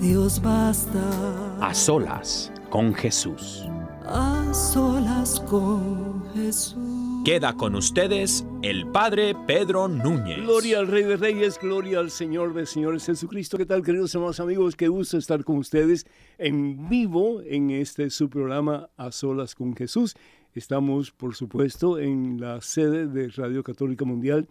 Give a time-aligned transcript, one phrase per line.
[0.00, 1.58] Dios basta.
[1.60, 3.64] A solas con Jesús.
[4.06, 7.24] A solas con Jesús.
[7.24, 10.38] Queda con ustedes el Padre Pedro Núñez.
[10.38, 13.58] Gloria al Rey de Reyes, gloria al Señor de Señores Jesucristo.
[13.58, 14.76] ¿Qué tal, queridos hermanos amigos?
[14.76, 16.06] Qué gusto estar con ustedes
[16.38, 20.14] en vivo en este su programa A Solas con Jesús.
[20.54, 24.46] Estamos, por supuesto, en la sede de Radio Católica Mundial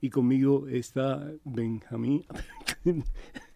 [0.00, 2.24] y conmigo está Benjamín.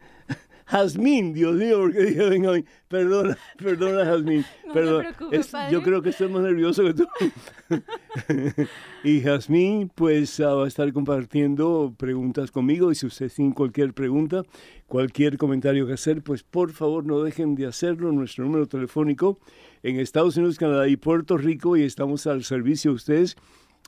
[0.67, 2.67] Jazmín, Dios mío, porque dije Benjamín.
[2.89, 4.45] Perdona, perdona, Jazmín.
[4.67, 5.13] No Perdona.
[5.15, 7.07] preocupe, Es- yo creo que estoy más nervioso que tú.
[9.05, 12.91] y Jazmín, pues ah, va a estar compartiendo preguntas conmigo.
[12.91, 14.43] Y si usted tiene cualquier pregunta,
[14.87, 18.11] cualquier comentario que hacer, pues por favor no dejen de hacerlo.
[18.13, 19.39] Nuestro número telefónico
[19.83, 23.37] en Estados Unidos, Canadá y Puerto Rico, y estamos al servicio de ustedes.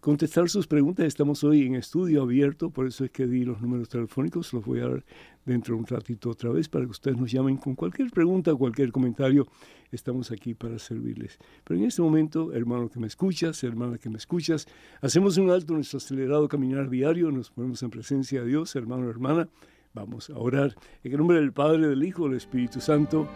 [0.00, 3.88] contestar sus preguntas, estamos hoy en estudio abierto, por eso es que di los números
[3.88, 5.04] telefónicos, los voy a dar
[5.44, 8.92] dentro de un ratito otra vez para que ustedes nos llamen con cualquier pregunta, cualquier
[8.92, 9.46] comentario,
[9.90, 11.38] estamos aquí para servirles.
[11.64, 14.66] Pero en este momento, hermano que me escuchas, hermana que me escuchas,
[15.00, 19.10] hacemos un alto en nuestro acelerado caminar diario, nos ponemos en presencia de Dios, hermano,
[19.10, 19.48] hermana,
[19.94, 23.28] vamos a orar en el nombre del Padre, del Hijo, del Espíritu Santo.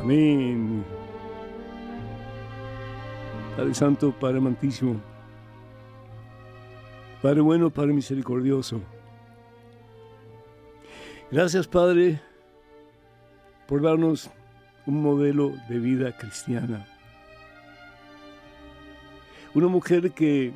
[0.00, 0.82] Amén.
[3.56, 5.00] Padre Santo, Padre amantísimo,
[7.26, 8.80] Padre bueno, Padre misericordioso.
[11.28, 12.20] Gracias, Padre,
[13.66, 14.30] por darnos
[14.86, 16.86] un modelo de vida cristiana.
[19.54, 20.52] Una mujer que,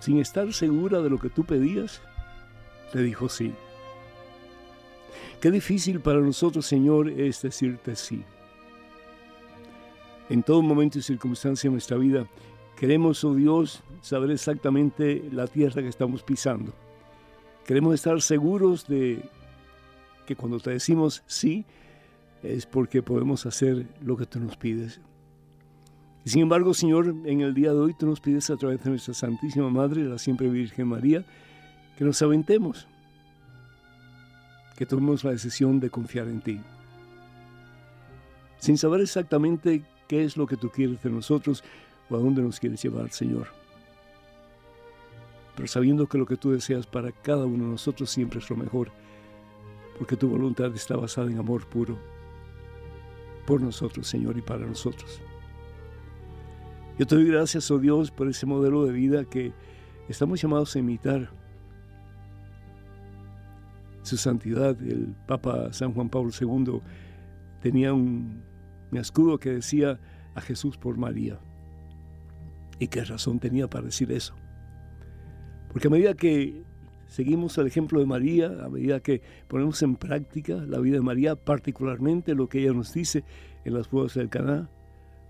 [0.00, 2.02] sin estar segura de lo que tú pedías,
[2.90, 3.54] te dijo sí.
[5.40, 8.24] Qué difícil para nosotros, Señor, es decirte sí.
[10.28, 12.26] En todo momento y circunstancia de nuestra vida,
[12.78, 16.72] queremos, oh Dios, saber exactamente la tierra que estamos pisando.
[17.66, 19.28] Queremos estar seguros de
[20.26, 21.64] que cuando te decimos sí,
[22.42, 25.00] es porque podemos hacer lo que tú nos pides.
[26.24, 29.12] Sin embargo, Señor, en el día de hoy tú nos pides a través de nuestra
[29.12, 31.24] Santísima Madre, la siempre Virgen María,
[31.96, 32.86] que nos aventemos,
[34.76, 36.60] que tomemos la decisión de confiar en ti.
[38.58, 41.64] Sin saber exactamente qué es lo que tú quieres de nosotros
[42.10, 43.48] o a dónde nos quieres llevar, Señor.
[45.56, 48.56] Pero sabiendo que lo que tú deseas para cada uno de nosotros siempre es lo
[48.56, 48.90] mejor.
[49.98, 51.98] porque tu voluntad está basada en amor puro
[53.44, 55.20] por nosotros, Señor, y para nosotros.
[56.98, 59.52] Yo te doy gracias, oh Dios, por ese modelo de vida que
[60.08, 61.30] estamos llamados a imitar.
[64.02, 66.80] Su santidad, el Papa San Juan Pablo II
[67.60, 68.42] tenía un,
[68.92, 69.98] escudo que decía
[70.34, 71.38] a Jesús por María.
[72.78, 74.34] ¿Y qué razón tenía para decir eso?
[75.72, 76.62] Porque a medida que
[77.06, 81.36] seguimos el ejemplo de María, a medida que ponemos en práctica la vida de María,
[81.36, 83.24] particularmente lo que ella nos dice
[83.64, 84.70] en las bodas del Caná,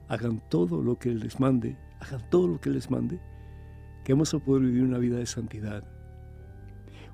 [0.09, 3.21] hagan todo lo que les mande, hagan todo lo que les mande,
[4.05, 5.85] que vamos a poder vivir una vida de santidad.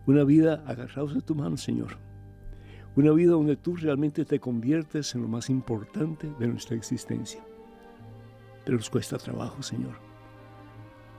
[0.07, 1.97] Una vida agarrados de tu mano, Señor.
[2.95, 7.43] Una vida donde tú realmente te conviertes en lo más importante de nuestra existencia.
[8.65, 10.04] Pero nos cuesta trabajo, Señor.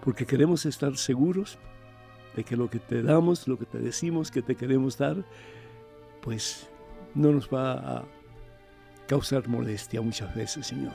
[0.05, 1.57] Porque queremos estar seguros
[2.35, 5.25] de que lo que te damos, lo que te decimos que te queremos dar,
[6.21, 6.69] pues
[7.13, 8.03] no nos va a
[9.07, 10.93] causar molestia muchas veces, Señor.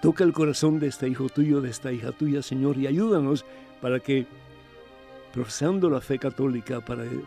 [0.00, 3.44] Toca el corazón de este hijo tuyo, de esta hija tuya, Señor, y ayúdanos
[3.80, 4.26] para que,
[5.32, 7.20] profesando la fe católica, para que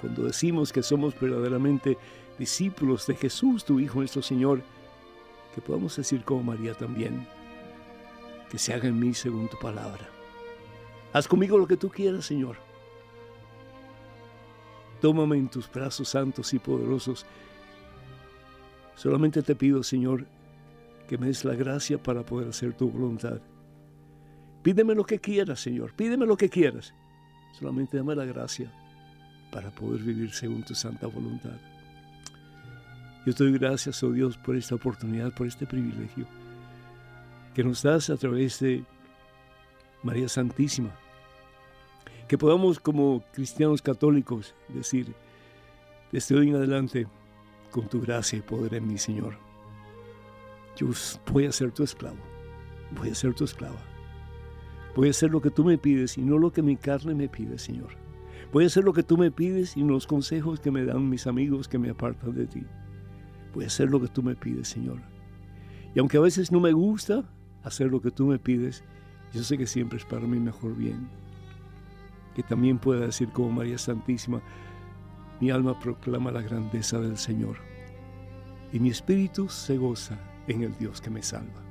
[0.00, 1.98] cuando decimos que somos verdaderamente
[2.38, 4.62] discípulos de Jesús, tu Hijo nuestro Señor,
[5.54, 7.26] que podamos decir como María también,
[8.50, 10.08] que se haga en mí según tu palabra.
[11.12, 12.56] Haz conmigo lo que tú quieras, Señor.
[15.00, 17.26] Tómame en tus brazos santos y poderosos.
[18.94, 20.26] Solamente te pido, Señor,
[21.08, 23.40] que me des la gracia para poder hacer tu voluntad.
[24.62, 25.94] Pídeme lo que quieras, Señor.
[25.94, 26.94] Pídeme lo que quieras.
[27.58, 28.72] Solamente dame la gracia
[29.52, 31.56] para poder vivir según tu santa voluntad.
[33.24, 36.26] Yo te doy gracias, oh Dios, por esta oportunidad, por este privilegio
[37.56, 38.84] que nos das a través de
[40.02, 40.90] María Santísima,
[42.28, 45.14] que podamos como cristianos católicos decir,
[46.12, 47.06] desde hoy en adelante,
[47.70, 49.38] con tu gracia y poder en mi Señor,
[50.76, 50.88] yo
[51.32, 52.18] voy a ser tu esclavo,
[52.94, 53.80] voy a ser tu esclava.
[54.94, 57.30] Voy a hacer lo que tú me pides y no lo que mi carne me
[57.30, 57.96] pide, Señor.
[58.52, 61.08] Voy a hacer lo que tú me pides y no los consejos que me dan
[61.08, 62.66] mis amigos que me apartan de ti.
[63.54, 65.00] Voy a hacer lo que tú me pides, Señor.
[65.94, 67.24] Y aunque a veces no me gusta
[67.66, 68.84] hacer lo que tú me pides,
[69.32, 71.08] yo sé que siempre es para mi mejor bien
[72.36, 74.42] que también pueda decir como María Santísima,
[75.40, 77.56] mi alma proclama la grandeza del Señor
[78.74, 81.62] y mi espíritu se goza en el Dios que me salva.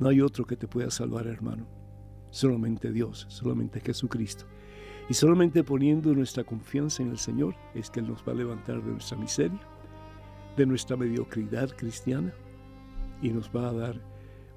[0.00, 1.66] No hay otro que te pueda salvar, hermano.
[2.30, 4.46] Solamente Dios, solamente Jesucristo.
[5.10, 8.82] Y solamente poniendo nuestra confianza en el Señor es que Él nos va a levantar
[8.82, 9.60] de nuestra miseria,
[10.56, 12.32] de nuestra mediocridad cristiana
[13.20, 14.00] y nos va a dar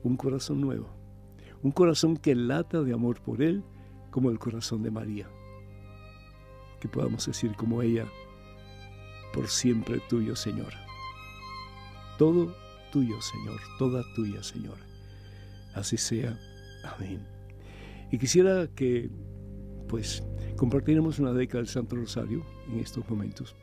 [0.03, 0.89] un corazón nuevo.
[1.61, 3.63] Un corazón que lata de amor por Él
[4.11, 5.29] como el corazón de María.
[6.79, 8.07] Que podamos decir como ella,
[9.33, 10.73] por siempre tuyo, Señor.
[12.17, 12.55] Todo
[12.91, 14.77] tuyo, Señor, toda tuya, Señor.
[15.73, 16.37] Así sea.
[16.83, 17.25] Amén.
[18.11, 19.09] Y quisiera que,
[19.87, 20.23] pues,
[20.57, 23.55] compartiéramos una década del Santo Rosario en estos momentos.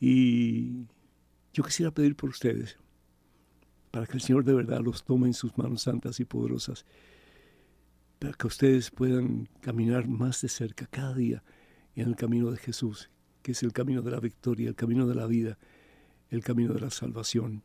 [0.00, 0.86] Y
[1.52, 2.78] yo quisiera pedir por ustedes,
[3.96, 6.84] para que el Señor de verdad los tome en sus manos santas y poderosas
[8.18, 11.42] para que ustedes puedan caminar más de cerca cada día
[11.94, 13.08] en el camino de Jesús,
[13.40, 15.56] que es el camino de la victoria, el camino de la vida,
[16.28, 17.62] el camino de la salvación.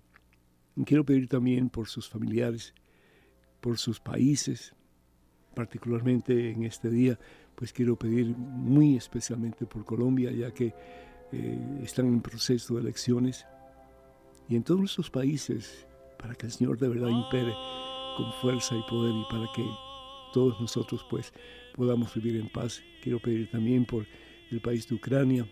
[0.86, 2.74] quiero pedir también por sus familiares,
[3.60, 4.74] por sus países,
[5.54, 7.20] particularmente en este día,
[7.56, 10.74] pues quiero pedir muy especialmente por Colombia, ya que
[11.34, 13.46] eh, están en proceso de elecciones,
[14.48, 15.88] y en todos nuestros países,
[16.22, 17.54] para que el Señor de verdad impere
[18.16, 19.66] con fuerza y poder y para que
[20.32, 21.34] todos nosotros pues
[21.76, 22.82] podamos vivir en paz.
[23.02, 24.06] Quiero pedir también por
[24.52, 25.46] el país de Ucrania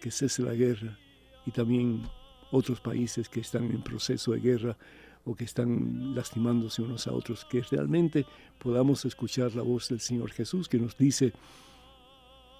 [0.00, 0.98] que cese la guerra
[1.46, 2.02] y también
[2.50, 4.76] otros países que están en proceso de guerra
[5.24, 8.26] o que están lastimándose unos a otros, que realmente
[8.58, 11.32] podamos escuchar la voz del Señor Jesús que nos dice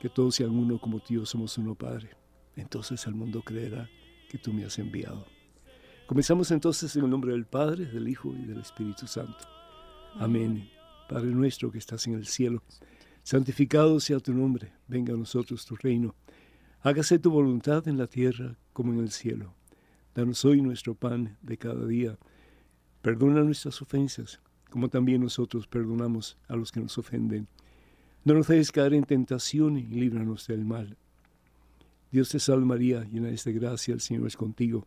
[0.01, 2.11] que todos sean uno como tío somos uno Padre.
[2.57, 3.89] Entonces el mundo creerá
[4.29, 5.34] que tú me has enviado.
[6.07, 9.39] Comenzamos entonces en el nombre del Padre, del Hijo y del Espíritu Santo.
[10.17, 10.69] Amén.
[11.09, 12.63] Padre nuestro que estás en el cielo,
[13.23, 16.15] santificado sea tu nombre, venga a nosotros tu reino.
[16.83, 19.55] Hágase tu voluntad en la tierra como en el cielo.
[20.15, 22.19] Danos hoy nuestro pan de cada día.
[23.01, 27.49] Perdona nuestras ofensas, como también nosotros perdonamos a los que nos ofenden.
[28.25, 30.99] No nos dejes caer en tentación y líbranos del mal.
[32.13, 34.87] Dios te salve María, llena de gracia, el Señor es contigo.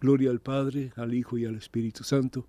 [0.00, 2.46] Gloria al Padre, al Hijo y al Espíritu Santo,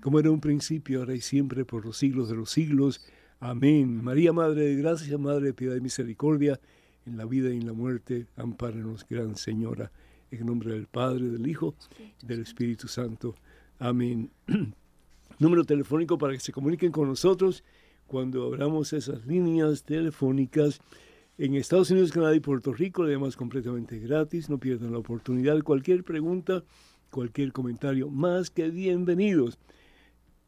[0.00, 3.04] como era un principio, ahora y siempre, por los siglos de los siglos.
[3.40, 4.02] Amén.
[4.02, 6.60] María, Madre de Gracia, Madre de Piedad y Misericordia,
[7.06, 9.90] en la vida y en la muerte, ampáranos, Gran Señora,
[10.30, 11.74] en nombre del Padre, del Hijo
[12.22, 13.34] y del Espíritu Santo.
[13.78, 14.30] Amén.
[15.38, 17.64] Número telefónico para que se comuniquen con nosotros
[18.06, 20.80] cuando abramos esas líneas telefónicas
[21.38, 24.50] en Estados Unidos, Canadá y Puerto Rico, además completamente gratis.
[24.50, 25.62] No pierdan la oportunidad.
[25.62, 26.64] Cualquier pregunta,
[27.10, 29.58] cualquier comentario, más que bienvenidos.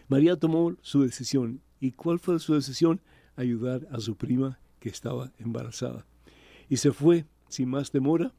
[0.07, 1.61] María tomó su decisión.
[1.79, 3.01] ¿Y cuál fue su decisión?
[3.35, 6.05] Ayudar a su prima que estaba embarazada.
[6.69, 8.33] Y se fue, sin más demora,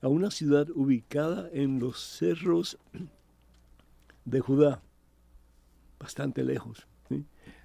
[0.00, 2.78] a una ciudad ubicada en los cerros
[4.24, 4.82] de Judá,
[5.98, 6.86] bastante lejos.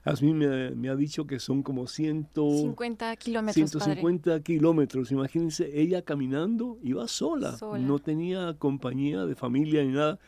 [0.04, 3.72] A mí me, ha dicho que son como 150 kilómetros.
[3.72, 5.12] 150 kilómetros.
[5.12, 7.58] Imagínense, ella caminando iba sola.
[7.80, 10.20] No tenía compañía de familia ni nada.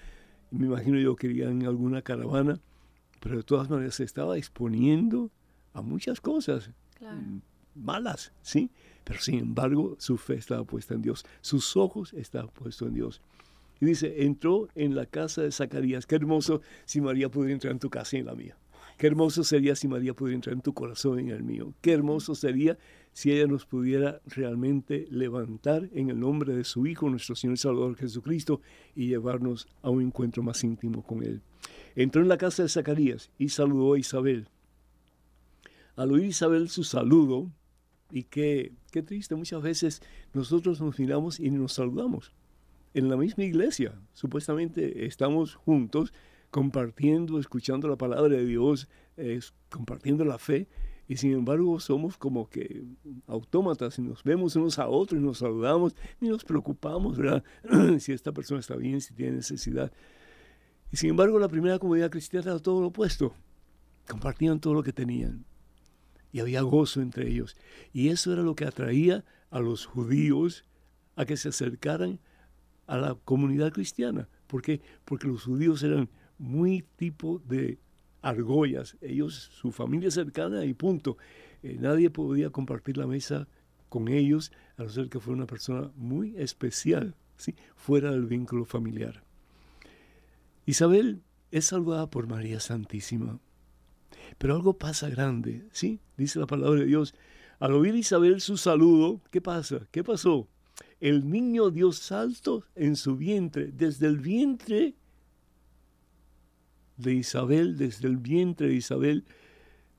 [0.51, 2.59] Me imagino yo que iría en alguna caravana.
[3.19, 5.31] Pero de todas maneras se estaba exponiendo
[5.73, 6.69] a muchas cosas
[7.75, 8.69] malas, ¿sí?
[9.03, 11.25] Pero sin embargo, su fe estaba puesta en Dios.
[11.41, 13.21] Sus ojos estaban puestos en Dios.
[13.83, 16.05] Y dice, entró en la casa de Zacarías.
[16.05, 18.57] Qué hermoso si María pudiera entrar en tu casa y en la mía.
[18.97, 21.73] Qué hermoso sería si María pudiera entrar en tu corazón y en el mío.
[21.81, 22.77] Qué hermoso sería
[23.11, 27.57] si ella nos pudiera realmente levantar en el nombre de su Hijo, nuestro Señor y
[27.57, 28.61] Salvador Jesucristo,
[28.95, 31.41] y llevarnos a un encuentro más íntimo con Él.
[31.97, 34.47] Entró en la casa de Zacarías y saludó a Isabel.
[35.97, 37.51] Al oír Isabel su saludo,
[38.09, 40.01] y qué, qué triste, muchas veces
[40.33, 42.31] nosotros nos miramos y nos saludamos.
[42.93, 46.13] En la misma iglesia, supuestamente estamos juntos,
[46.51, 48.87] compartiendo, escuchando la palabra de Dios,
[49.69, 50.67] compartiendo la fe,
[51.07, 52.85] y sin embargo somos como que
[53.27, 57.43] autómatas y nos vemos unos a otros y nos saludamos, ni nos preocupamos, ¿verdad?
[57.99, 59.91] si esta persona está bien, si tiene necesidad.
[60.91, 63.33] Y sin embargo la primera comunidad cristiana era todo lo opuesto.
[64.07, 65.45] Compartían todo lo que tenían.
[66.31, 67.55] Y había gozo entre ellos.
[67.91, 70.65] Y eso era lo que atraía a los judíos
[71.15, 72.19] a que se acercaran
[72.87, 74.27] a la comunidad cristiana.
[74.47, 74.81] ¿Por qué?
[75.05, 77.79] Porque los judíos eran muy tipo de
[78.21, 81.17] argollas, ellos, su familia cercana y punto.
[81.61, 83.47] Eh, nadie podía compartir la mesa
[83.89, 87.55] con ellos, a no ser que fuera una persona muy especial, ¿sí?
[87.75, 89.23] fuera del vínculo familiar.
[90.65, 91.21] Isabel
[91.51, 93.39] es salvada por María Santísima.
[94.37, 95.99] Pero algo pasa grande, ¿sí?
[96.17, 97.13] Dice la palabra de Dios.
[97.59, 99.87] Al oír Isabel su saludo, ¿qué pasa?
[99.91, 100.47] ¿Qué pasó?
[101.03, 103.73] El niño dio saltos en su vientre.
[103.73, 104.95] Desde el vientre
[106.95, 109.25] de Isabel, desde el vientre de Isabel,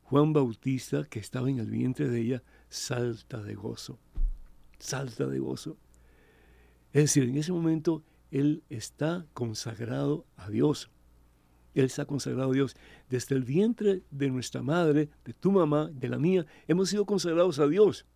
[0.05, 3.99] Juan Bautista, que estaba en el vientre de ella, salta de gozo.
[4.79, 5.77] Salta de gozo.
[6.95, 10.91] Es decir, en ese momento él está consagrado a Dios.
[11.75, 12.77] Él está consagrado a Dios.
[13.11, 17.59] Desde el vientre de nuestra madre, de tu mamá, de la mía, hemos sido consagrados
[17.59, 18.07] a Dios.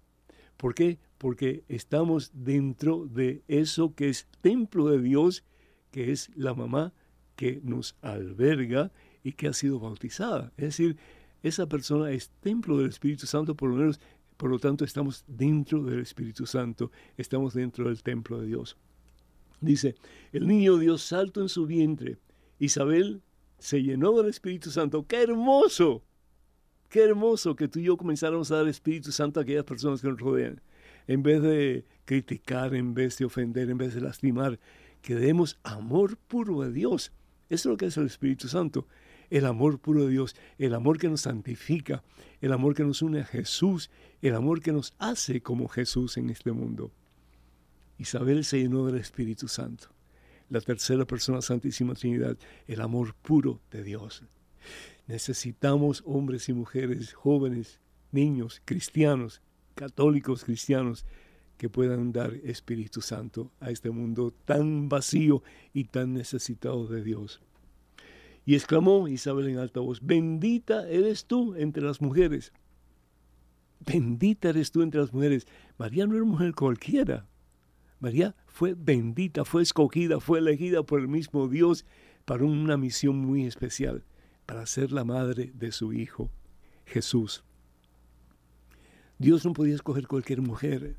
[0.57, 0.99] ¿Por qué?
[1.19, 5.45] Porque estamos dentro de eso que es templo de Dios,
[5.91, 6.93] que es la mamá
[7.37, 10.53] que nos alberga y que ha sido bautizada.
[10.57, 10.97] Es decir,
[11.43, 14.01] esa persona es templo del Espíritu Santo, por lo menos,
[14.37, 18.77] por lo tanto estamos dentro del Espíritu Santo, estamos dentro del templo de Dios.
[19.61, 19.97] Dice,
[20.33, 22.19] el niño dio salto en su vientre.
[22.59, 23.23] Isabel
[23.59, 25.07] se llenó del Espíritu Santo.
[25.07, 26.02] ¡Qué hermoso!
[26.89, 30.09] Qué hermoso que tú y yo comenzáramos a dar Espíritu Santo a aquellas personas que
[30.09, 30.61] nos rodean.
[31.08, 34.60] En vez de criticar, en vez de ofender, en vez de lastimar,
[35.02, 37.12] que demos amor puro a Dios.
[37.49, 38.86] Eso es lo que es el Espíritu Santo.
[39.30, 42.02] El amor puro de Dios, el amor que nos santifica,
[42.40, 43.90] el amor que nos une a Jesús,
[44.23, 46.92] el amor que nos hace como Jesús en este mundo.
[47.99, 49.88] Isabel se llenó del Espíritu Santo.
[50.49, 54.23] La tercera persona, Santísima Trinidad, el amor puro de Dios.
[55.06, 57.80] Necesitamos hombres y mujeres, jóvenes,
[58.12, 59.42] niños, cristianos,
[59.78, 61.06] católicos cristianos,
[61.56, 67.41] que puedan dar Espíritu Santo a este mundo tan vacío y tan necesitado de Dios.
[68.45, 72.52] Y exclamó Isabel en alta voz, bendita eres tú entre las mujeres.
[73.80, 75.47] Bendita eres tú entre las mujeres.
[75.78, 77.28] María no era mujer cualquiera.
[78.00, 81.84] María fue bendita, fue escogida, fue elegida por el mismo Dios
[82.25, 84.04] para una misión muy especial,
[84.45, 86.30] para ser la madre de su Hijo,
[86.84, 87.45] Jesús.
[89.19, 90.97] Dios no podía escoger cualquier mujer,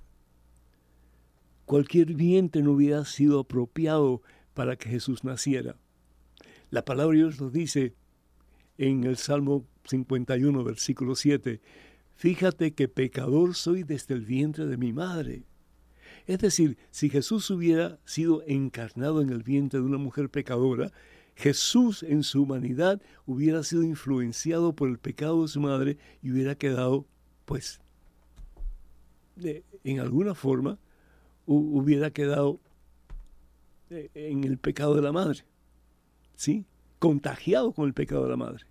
[1.65, 4.21] cualquier vientre no hubiera sido apropiado
[4.53, 5.77] para que Jesús naciera.
[6.69, 7.95] La palabra de Dios nos dice
[8.77, 11.61] en el Salmo 51, versículo 7,
[12.15, 15.45] fíjate que pecador soy desde el vientre de mi madre.
[16.27, 20.91] Es decir, si Jesús hubiera sido encarnado en el vientre de una mujer pecadora,
[21.35, 26.55] Jesús en su humanidad hubiera sido influenciado por el pecado de su madre y hubiera
[26.55, 27.07] quedado,
[27.45, 27.79] pues,
[29.83, 30.79] en alguna forma,
[31.45, 32.59] hubiera quedado
[33.89, 35.45] eh, en el pecado de la madre,
[36.35, 36.65] ¿sí?
[36.99, 38.65] Contagiado con el pecado de la madre.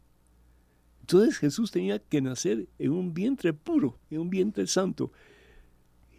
[1.00, 5.10] Entonces Jesús tenía que nacer en un vientre puro, en un vientre santo.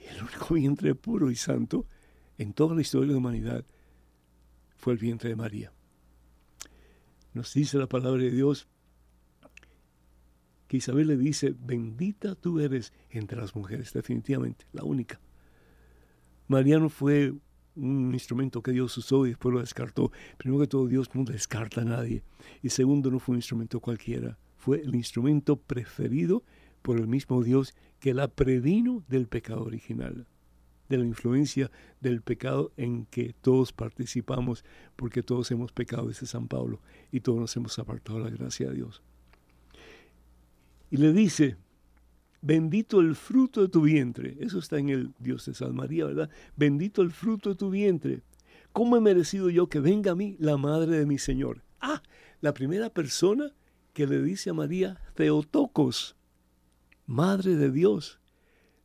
[0.09, 1.85] El único vientre puro y santo
[2.37, 3.65] en toda la historia de la humanidad
[4.77, 5.71] fue el vientre de María.
[7.33, 8.67] Nos dice la palabra de Dios
[10.69, 15.19] que Isabel le dice, bendita tú eres entre las mujeres, definitivamente, la única.
[16.47, 17.33] María no fue
[17.75, 20.11] un instrumento que Dios usó y después lo descartó.
[20.37, 22.21] Primero que todo, Dios no descarta a nadie.
[22.61, 24.37] Y segundo, no fue un instrumento cualquiera.
[24.57, 26.43] Fue el instrumento preferido
[26.83, 30.27] por el mismo Dios que la previno del pecado original,
[30.87, 34.63] de la influencia del pecado en que todos participamos,
[34.95, 36.79] porque todos hemos pecado, dice San Pablo,
[37.11, 39.01] y todos nos hemos apartado de la gracia de Dios.
[40.89, 41.57] Y le dice,
[42.41, 44.37] Bendito el fruto de tu vientre.
[44.39, 46.29] Eso está en el Dios de San María, ¿verdad?
[46.55, 48.21] Bendito el fruto de tu vientre.
[48.71, 51.63] ¿Cómo he merecido yo que venga a mí la madre de mi Señor?
[51.81, 52.01] Ah,
[52.39, 53.53] la primera persona
[53.93, 56.15] que le dice a María, Teotocos,
[57.05, 58.19] Madre de Dios.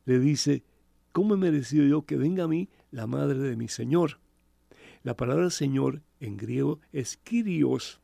[0.05, 0.63] le dice,
[1.11, 4.19] ¿cómo he merecido yo que venga a mí la madre de mi Señor?
[5.03, 8.01] La palabra Señor en griego es Kyrios.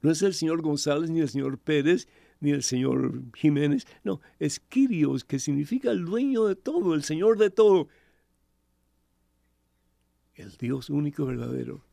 [0.00, 2.08] No es el señor González, ni el señor Pérez,
[2.40, 3.86] ni el señor Jiménez.
[4.04, 7.88] No, es que significa el dueño de todo, el Señor de todo.
[10.34, 11.84] El Dios único verdadero.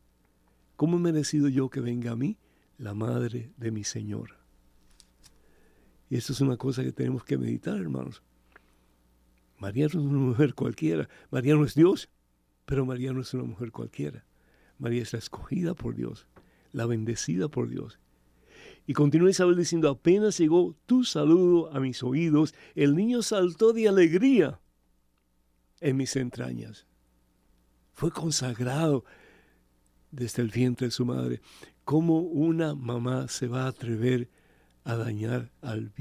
[0.76, 2.36] ¿Cómo he merecido yo que venga a mí
[2.78, 4.36] la madre de mi Señor?
[6.08, 8.22] Y esto es una cosa que tenemos que meditar, hermanos.
[9.58, 11.08] María no es una mujer cualquiera.
[11.30, 12.08] María no es Dios,
[12.66, 14.24] pero María no es una mujer cualquiera.
[14.78, 16.28] María es la escogida por Dios,
[16.72, 17.98] la bendecida por Dios.
[18.86, 23.88] Y continúa Isabel diciendo, apenas llegó tu saludo a mis oídos, el niño saltó de
[23.88, 24.60] alegría
[25.80, 26.86] en mis entrañas.
[27.92, 29.04] Fue consagrado
[30.10, 31.40] desde el vientre de su madre.
[31.84, 34.30] ¿Cómo una mamá se va a atrever
[34.84, 35.92] a dañar al,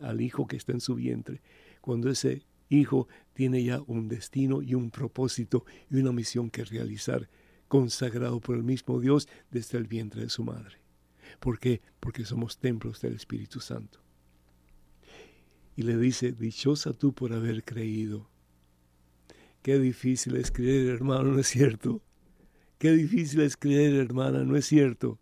[0.00, 1.42] al hijo que está en su vientre
[1.82, 7.28] cuando ese hijo tiene ya un destino y un propósito y una misión que realizar,
[7.68, 10.87] consagrado por el mismo Dios desde el vientre de su madre.
[11.40, 11.80] ¿Por qué?
[12.00, 14.00] Porque somos templos del Espíritu Santo.
[15.76, 18.28] Y le dice, dichosa tú por haber creído.
[19.62, 22.02] Qué difícil es creer, hermano, ¿no es cierto?
[22.78, 25.18] Qué difícil es creer, hermana, ¿no es cierto?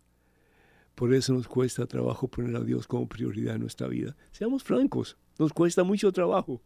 [0.95, 4.15] Por eso nos cuesta trabajo poner a Dios como prioridad en nuestra vida.
[4.31, 6.61] Seamos francos, nos cuesta mucho trabajo.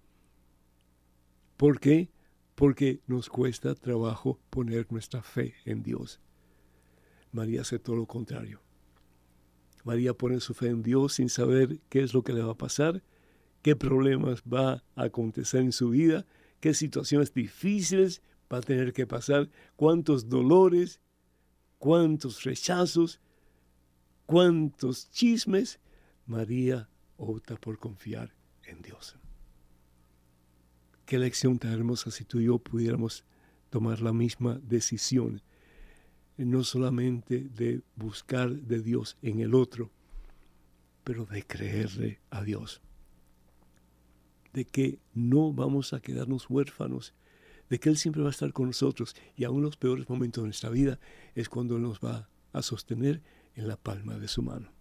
[1.57, 2.09] ¿Por qué?
[2.55, 6.21] Porque nos cuesta trabajo poner nuestra fe en Dios.
[7.31, 8.61] María hace todo lo contrario.
[9.83, 12.57] María pone su fe en Dios sin saber qué es lo que le va a
[12.57, 13.03] pasar,
[13.61, 16.25] qué problemas va a acontecer en su vida,
[16.59, 21.01] qué situaciones difíciles va a tener que pasar, cuántos dolores,
[21.77, 23.19] cuántos rechazos,
[24.25, 25.79] cuántos chismes.
[26.25, 29.17] María opta por confiar en Dios.
[31.05, 33.25] Qué lección tan hermosa si tú y yo pudiéramos
[33.69, 35.41] tomar la misma decisión,
[36.45, 39.91] no solamente de buscar de Dios en el otro,
[41.03, 42.81] pero de creerle a Dios,
[44.53, 47.13] de que no vamos a quedarnos huérfanos,
[47.69, 50.47] de que Él siempre va a estar con nosotros y aún los peores momentos de
[50.47, 50.99] nuestra vida
[51.35, 53.21] es cuando Él nos va a sostener
[53.55, 54.71] en la palma de su mano.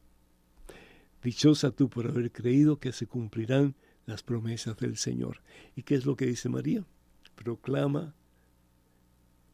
[1.23, 3.75] Dichosa tú por haber creído que se cumplirán
[4.07, 5.43] las promesas del Señor.
[5.77, 6.85] ¿Y qué es lo que dice María?
[7.37, 8.15] Proclama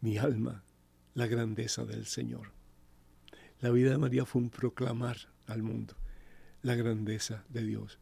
[0.01, 0.65] mi alma
[1.17, 2.53] la grandeza del Señor.
[3.61, 5.97] La vida de María fue un proclamar al mundo
[6.61, 7.99] la grandeza de Dios.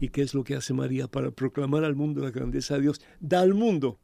[0.00, 3.00] ¿Y qué es lo que hace María para proclamar al mundo la grandeza de Dios?
[3.18, 3.98] Da al mundo,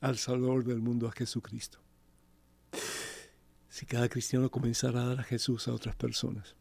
[0.00, 1.78] al Salvador del mundo, a Jesucristo.
[3.70, 6.56] Si cada cristiano comenzara a dar a Jesús a otras personas,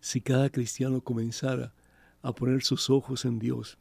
[0.00, 1.72] si cada cristiano comenzara
[2.22, 3.78] a poner sus ojos en Dios,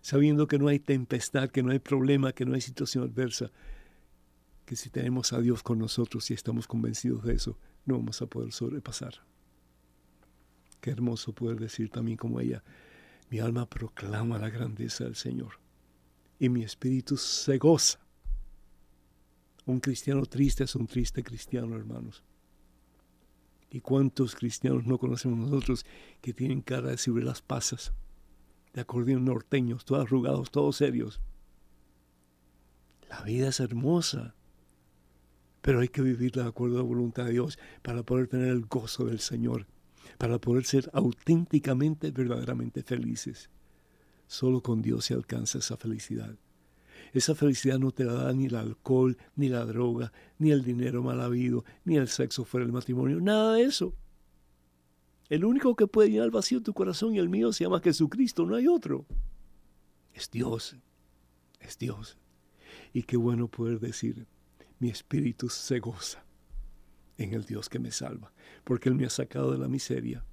[0.00, 3.50] sabiendo que no hay tempestad, que no hay problema, que no hay situación adversa,
[4.64, 8.26] que si tenemos a Dios con nosotros y estamos convencidos de eso, no vamos a
[8.26, 9.14] poder sobrepasar.
[10.80, 12.62] Qué hermoso poder decir también como ella,
[13.30, 15.58] mi alma proclama la grandeza del Señor
[16.38, 18.00] y mi espíritu se goza.
[19.66, 22.22] Un cristiano triste es un triste cristiano, hermanos.
[23.70, 25.86] ¿Y cuántos cristianos no conocemos nosotros
[26.20, 27.92] que tienen cara de las pasas,
[28.72, 31.20] de acordeón norteños, todos arrugados, todos serios?
[33.08, 34.34] La vida es hermosa,
[35.64, 38.66] pero hay que vivirla de acuerdo a la voluntad de Dios para poder tener el
[38.66, 39.66] gozo del Señor,
[40.18, 43.48] para poder ser auténticamente, verdaderamente felices.
[44.26, 46.36] Solo con Dios se alcanza esa felicidad.
[47.14, 51.02] Esa felicidad no te la da ni el alcohol, ni la droga, ni el dinero
[51.02, 53.94] mal habido, ni el sexo fuera del matrimonio, nada de eso.
[55.30, 58.56] El único que puede llenar vacío tu corazón y el mío se llama Jesucristo, no
[58.56, 59.06] hay otro.
[60.12, 60.76] Es Dios,
[61.58, 62.18] es Dios.
[62.92, 64.26] Y qué bueno poder decir,
[64.84, 66.24] mi espíritu se goza
[67.16, 68.32] en el Dios que me salva,
[68.64, 70.24] porque Él me ha sacado de la miseria.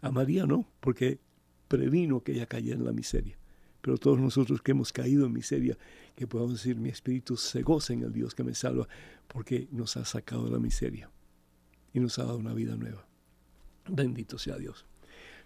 [0.00, 1.20] A María no, porque
[1.68, 3.38] previno que ella cayera en la miseria
[3.82, 5.76] pero todos nosotros que hemos caído en miseria,
[6.14, 8.88] que podamos decir, mi espíritu se goza en el Dios que me salva,
[9.26, 11.10] porque nos ha sacado de la miseria
[11.92, 13.06] y nos ha dado una vida nueva.
[13.90, 14.86] Bendito sea Dios.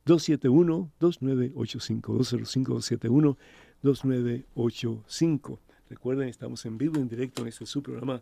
[0.05, 3.37] 271 2985 205 271
[3.81, 5.59] 2985.
[5.89, 8.21] Recuerden, estamos en vivo, en directo en este su programa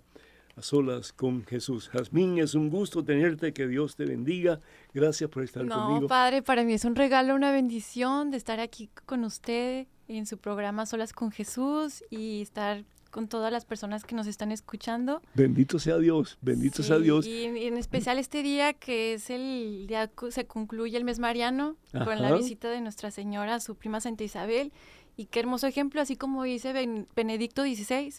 [0.55, 1.89] A Solas con Jesús.
[1.89, 4.59] Jazmín, es un gusto tenerte, que Dios te bendiga.
[4.93, 6.01] Gracias por estar conmigo.
[6.01, 10.25] No, Padre, para mí es un regalo, una bendición de estar aquí con usted en
[10.25, 15.21] su programa Solas con Jesús y estar con todas las personas que nos están escuchando.
[15.33, 17.25] Bendito sea Dios, bendito sea Dios.
[17.25, 22.21] Y en, especial este día que es el día, se concluye el mes mariano con
[22.21, 24.71] la visita de Nuestra Señora su prima Santa Isabel.
[25.17, 26.73] Y qué hermoso ejemplo, así como dice
[27.15, 28.13] Benedicto XVI,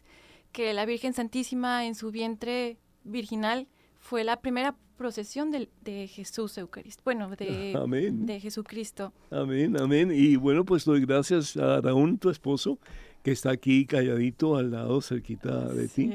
[0.52, 6.58] que la Virgen Santísima en su vientre virginal fue la primera procesión de, de Jesús
[6.58, 9.14] Eucaristía, bueno, de, de Jesucristo.
[9.30, 10.10] Amén, amén.
[10.12, 12.78] Y bueno, pues doy gracias a Raúl, tu esposo,
[13.22, 16.10] que está aquí calladito al lado, cerquita de ti.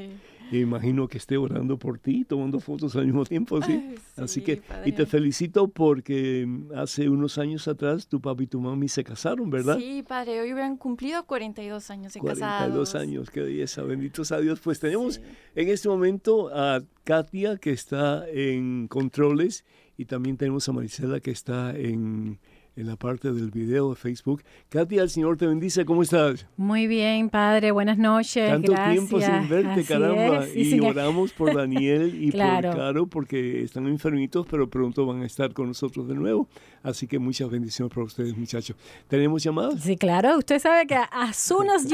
[0.52, 3.94] imagino que esté orando por ti, tomando fotos al mismo tiempo, ¿sí?
[4.16, 8.88] Así que, y te felicito porque hace unos años atrás tu papá y tu mami
[8.88, 9.78] se casaron, ¿verdad?
[9.78, 14.60] Sí, padre, hoy hubieran cumplido 42 años de 42 años, qué belleza, benditos a Dios.
[14.60, 15.20] Pues tenemos
[15.54, 19.64] en este momento a Katia que está en controles
[19.96, 22.38] y también tenemos a Marisela que está en
[22.76, 24.42] en la parte del video de Facebook.
[24.68, 26.46] Katia, el Señor te bendice, ¿cómo estás?
[26.56, 28.50] Muy bien, Padre, buenas noches.
[28.50, 30.46] Tanto tiempo sin verte, caramba.
[30.54, 35.54] y oramos por Daniel y por Caro porque están enfermitos, pero pronto van a estar
[35.54, 36.48] con nosotros de nuevo.
[36.86, 38.76] Así que muchas bendiciones para ustedes, muchachos.
[39.08, 39.82] ¿Tenemos llamadas?
[39.82, 40.38] Sí, claro.
[40.38, 41.84] Usted sabe que a soon as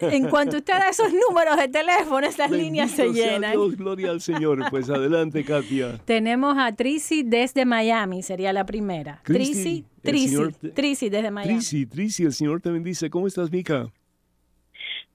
[0.00, 3.50] en cuanto usted da esos números de teléfono, estas líneas se llenan.
[3.50, 4.64] Dios, gloria al Señor.
[4.70, 5.98] Pues adelante, Katia.
[6.04, 9.20] Tenemos a Trisi desde Miami, sería la primera.
[9.24, 11.54] Trisi Trisi, desde Miami.
[11.54, 13.10] Trisi, Trisi, el Señor te bendice.
[13.10, 13.90] ¿Cómo estás, Mica?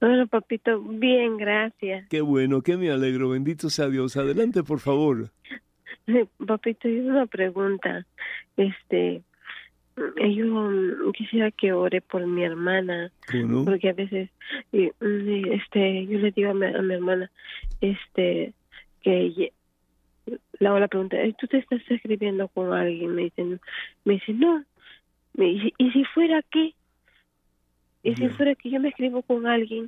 [0.01, 2.09] Bueno, papito, bien, gracias.
[2.09, 3.29] Qué bueno, que me alegro.
[3.29, 4.17] Bendito sea Dios.
[4.17, 5.31] Adelante, por favor.
[6.45, 8.05] Papito, yo una pregunta.
[8.57, 9.21] Este,
[9.95, 13.11] yo quisiera que ore por mi hermana,
[13.65, 14.29] porque a veces,
[14.71, 17.31] este, yo le digo a mi, a mi hermana,
[17.81, 18.53] este,
[19.01, 19.51] que
[20.59, 23.13] le hago la pregunta, ¿tú te estás escribiendo con alguien?
[23.13, 23.59] Me dicen,
[24.05, 24.63] me dice, no,
[25.37, 26.73] ¿y si fuera qué?
[28.03, 29.87] ¿Y si fuera que yo me escribo con alguien?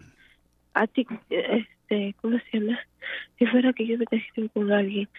[0.74, 2.80] A ti, este, ¿cómo se llama?
[3.38, 5.10] Si fuera que yo me escribo con alguien,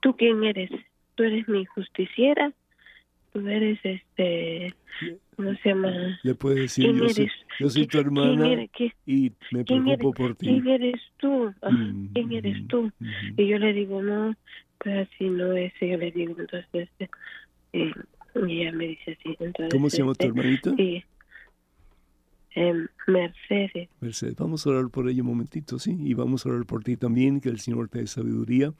[0.00, 0.70] ¿tú quién eres?
[1.14, 2.52] ¿Tú eres mi justiciera?
[3.32, 4.74] ¿Tú eres este,
[5.36, 6.18] ¿cómo se llama?
[6.22, 7.14] Le puedes decir, yo, eres?
[7.14, 7.30] Soy,
[7.60, 8.48] yo soy tu hermana
[9.06, 10.46] y me preocupo por ti.
[10.46, 11.52] ¿Quién eres tú?
[11.62, 12.90] Mm, ¿Quién eres mm, tú?
[12.98, 13.06] Mm,
[13.36, 14.34] y yo le digo, no,
[14.78, 15.72] pues así no es.
[15.80, 17.10] Y yo le digo, entonces, este,
[17.72, 17.92] eh,
[18.46, 19.36] y ella me dice así.
[19.40, 20.74] Entonces, ¿Cómo se llama tu este, hermanita?
[20.76, 21.04] Sí.
[22.54, 23.88] Eh, Mercedes.
[24.00, 25.96] Mercedes, vamos a orar por ella un momentito, ¿sí?
[26.00, 28.72] Y vamos a orar por ti también, que el Señor te dé sabiduría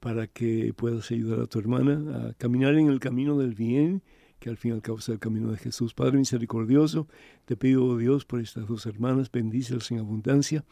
[0.00, 4.02] para que puedas ayudar a tu hermana a caminar en el camino del bien,
[4.38, 5.92] que al fin y al cabo sea el camino de Jesús.
[5.92, 7.06] Padre misericordioso,
[7.44, 10.64] te pido, oh Dios, por estas dos hermanas, bendícelas en abundancia,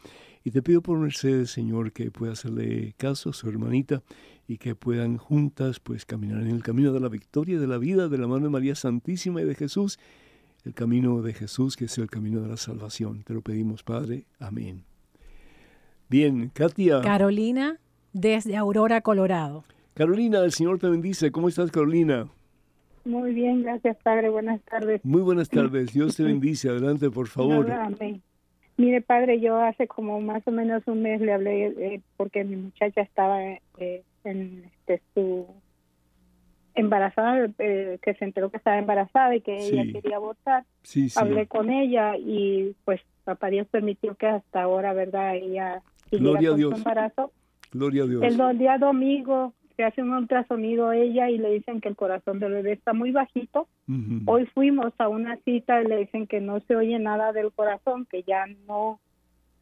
[0.43, 4.01] y te pido por Mercedes, Señor, que pueda hacerle caso a su hermanita
[4.47, 8.07] y que puedan juntas pues caminar en el camino de la victoria, de la vida,
[8.09, 9.99] de la mano de María Santísima y de Jesús,
[10.65, 13.23] el camino de Jesús que es el camino de la salvación.
[13.23, 14.25] Te lo pedimos, Padre.
[14.39, 14.85] Amén.
[16.09, 17.01] Bien, Katia.
[17.01, 17.79] Carolina,
[18.13, 19.63] desde Aurora, Colorado.
[19.93, 21.31] Carolina, el Señor te bendice.
[21.31, 22.27] ¿Cómo estás, Carolina?
[23.05, 24.29] Muy bien, gracias, Padre.
[24.29, 25.03] Buenas tardes.
[25.03, 25.93] Muy buenas tardes.
[25.93, 26.69] Dios te bendice.
[26.69, 27.69] Adelante, por favor.
[27.71, 28.21] amén.
[28.77, 32.55] Mire, Padre, yo hace como más o menos un mes le hablé eh, porque mi
[32.55, 35.45] muchacha estaba eh, en este, su
[36.75, 40.63] embarazada, eh, que se enteró que estaba embarazada y que ella quería abortar.
[41.17, 45.35] Hablé con ella y pues papá Dios permitió que hasta ahora, ¿verdad?
[45.35, 46.73] Ella Gloria a Dios.
[46.73, 47.33] embarazo.
[47.71, 48.23] Gloria a Dios.
[48.23, 52.39] El día domingo se hace un ultrasonido a ella y le dicen que el corazón
[52.39, 53.67] del bebé está muy bajito.
[54.25, 58.05] Hoy fuimos a una cita y le dicen que no se oye nada del corazón,
[58.05, 58.99] que ya no,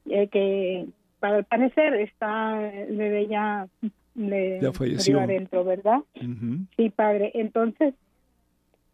[0.10, 0.88] eh, que
[1.20, 3.68] para el parecer está el bebé ya
[4.16, 6.00] le ya falleció adentro, ¿verdad?
[6.76, 7.32] Sí, padre.
[7.36, 7.94] Entonces,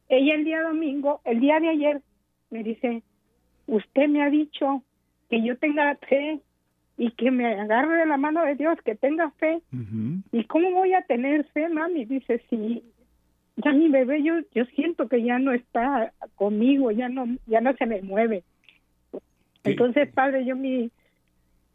[0.10, 2.02] ella el día domingo, el día de ayer,
[2.50, 3.02] me dice,
[3.68, 4.84] usted me ha dicho
[5.30, 6.42] que yo tenga fe
[6.98, 9.62] y que me agarre de la mano de Dios, que tenga fe.
[10.32, 12.06] ¿Y cómo voy a tener fe, mami?
[12.06, 12.84] Dice, sí,
[13.58, 17.74] ya mi bebé, yo, yo siento que ya no está conmigo, ya no, ya no
[17.74, 18.44] se me mueve.
[19.64, 20.92] Entonces, padre, yo mi,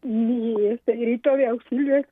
[0.03, 2.05] mi este grito de auxilio es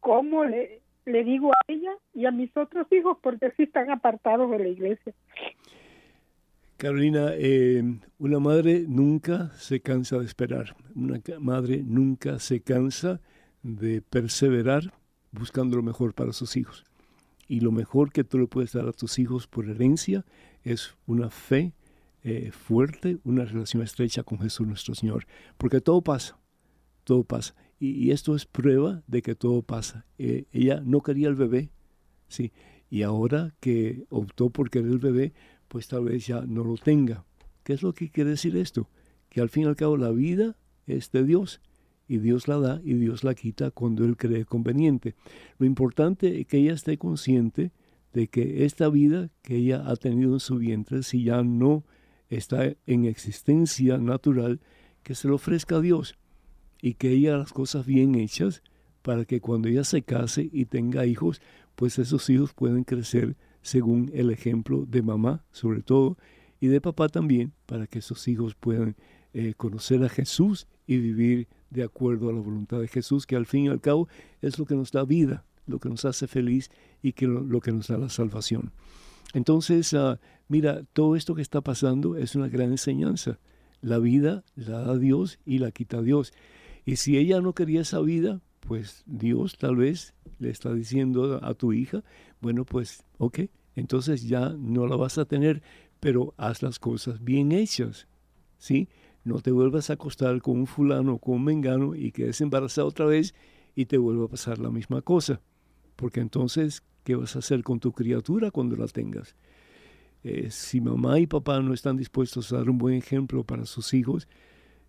[0.00, 4.50] cómo le, le digo a ella y a mis otros hijos porque sí están apartados
[4.50, 5.12] de la iglesia.
[6.84, 7.82] Carolina, eh,
[8.18, 13.22] una madre nunca se cansa de esperar, una madre nunca se cansa
[13.62, 14.92] de perseverar
[15.32, 16.84] buscando lo mejor para sus hijos.
[17.48, 20.26] Y lo mejor que tú le puedes dar a tus hijos por herencia
[20.62, 21.72] es una fe
[22.22, 26.38] eh, fuerte, una relación estrecha con Jesús nuestro Señor, porque todo pasa,
[27.04, 27.54] todo pasa.
[27.80, 30.04] Y, esto es prueba de que todo pasa.
[30.18, 31.70] Eh, ella no quería el bebé,
[32.28, 32.52] ¿sí?
[32.90, 35.32] Y ahora que optó por querer el bebé,
[35.74, 37.24] pues tal vez ya no lo tenga.
[37.64, 38.88] ¿Qué es lo que quiere decir esto?
[39.28, 40.56] Que al fin y al cabo la vida
[40.86, 41.60] es de Dios
[42.06, 45.16] y Dios la da y Dios la quita cuando Él cree conveniente.
[45.58, 47.72] Lo importante es que ella esté consciente
[48.12, 51.82] de que esta vida que ella ha tenido en su vientre, si ya no
[52.28, 54.60] está en existencia natural,
[55.02, 56.14] que se lo ofrezca a Dios
[56.80, 58.62] y que ella las cosas bien hechas
[59.02, 61.42] para que cuando ella se case y tenga hijos,
[61.74, 66.18] pues esos hijos pueden crecer según el ejemplo de mamá, sobre todo,
[66.60, 68.94] y de papá también, para que esos hijos puedan
[69.32, 73.46] eh, conocer a Jesús y vivir de acuerdo a la voluntad de Jesús, que al
[73.46, 74.06] fin y al cabo
[74.42, 76.70] es lo que nos da vida, lo que nos hace feliz
[77.02, 78.70] y que lo, que nos da la salvación.
[79.32, 83.38] Entonces, ah, mira, todo esto que está pasando es una gran enseñanza.
[83.80, 86.34] La vida la da Dios y la quita Dios.
[86.84, 91.54] Y si ella no quería esa vida, pues Dios tal vez le está diciendo a
[91.54, 92.02] tu hija,
[92.40, 93.40] bueno, pues, ok,
[93.76, 95.62] entonces ya no la vas a tener,
[96.00, 98.06] pero haz las cosas bien hechas,
[98.58, 98.88] ¿sí?
[99.24, 102.86] No te vuelvas a acostar con un fulano o con un mengano y quedes embarazada
[102.86, 103.34] otra vez
[103.74, 105.40] y te vuelva a pasar la misma cosa.
[105.96, 109.34] Porque entonces, ¿qué vas a hacer con tu criatura cuando la tengas?
[110.22, 113.94] Eh, si mamá y papá no están dispuestos a dar un buen ejemplo para sus
[113.94, 114.28] hijos,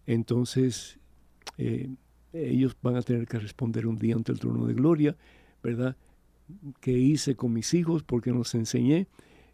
[0.06, 1.00] entonces
[1.58, 1.90] eh,
[2.36, 5.16] ellos van a tener que responder un día ante el trono de gloria,
[5.64, 5.96] ¿verdad?
[6.80, 8.04] ¿Qué hice con mis hijos?
[8.04, 9.08] Porque los enseñé.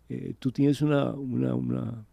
[0.10, 2.06] Eh, tú tienes una, una, una,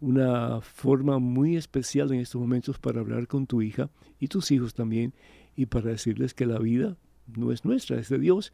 [0.00, 4.74] una, forma muy especial en estos momentos para hablar con tu hija y tus hijos
[4.74, 5.12] también
[5.56, 8.52] y para decirles que la vida no es nuestra, es de Dios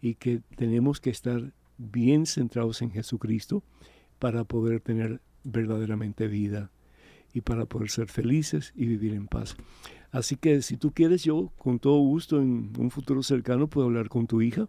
[0.00, 3.62] y que tenemos que estar bien centrados en Jesucristo
[4.18, 6.70] para poder tener verdaderamente vida
[7.32, 9.56] y para poder ser felices y vivir en paz.
[10.10, 14.08] Así que si tú quieres, yo con todo gusto en un futuro cercano puedo hablar
[14.08, 14.68] con tu hija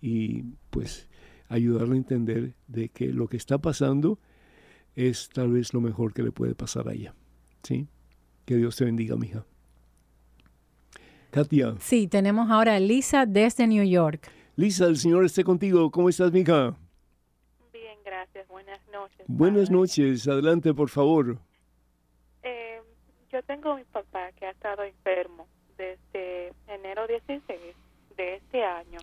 [0.00, 1.08] y pues
[1.48, 4.20] ayudarle a entender de que lo que está pasando
[4.94, 7.14] es tal vez lo mejor que le puede pasar a ella.
[7.64, 7.88] ¿Sí?
[8.44, 9.44] Que Dios te bendiga, mija.
[11.30, 11.74] Katia.
[11.80, 14.30] Sí, tenemos ahora a Lisa desde New York.
[14.56, 15.90] Lisa, el Señor esté contigo.
[15.90, 16.76] ¿Cómo estás, mija?
[17.72, 18.46] Bien, gracias.
[18.48, 19.26] Buenas noches.
[19.26, 20.28] Buenas noches.
[20.28, 21.47] Adelante, por favor
[23.30, 27.42] yo tengo mi papá que ha estado enfermo desde enero 16
[28.16, 28.98] de este año.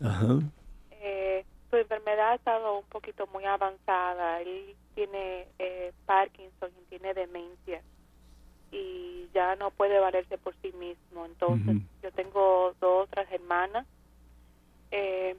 [0.92, 4.42] Eh, su enfermedad ha estado un poquito muy avanzada.
[4.42, 7.82] Él tiene eh, Parkinson y tiene demencia
[8.72, 11.26] y ya no puede valerse por sí mismo.
[11.26, 13.86] Entonces, yo tengo dos otras hermanas
[14.92, 15.36] eh,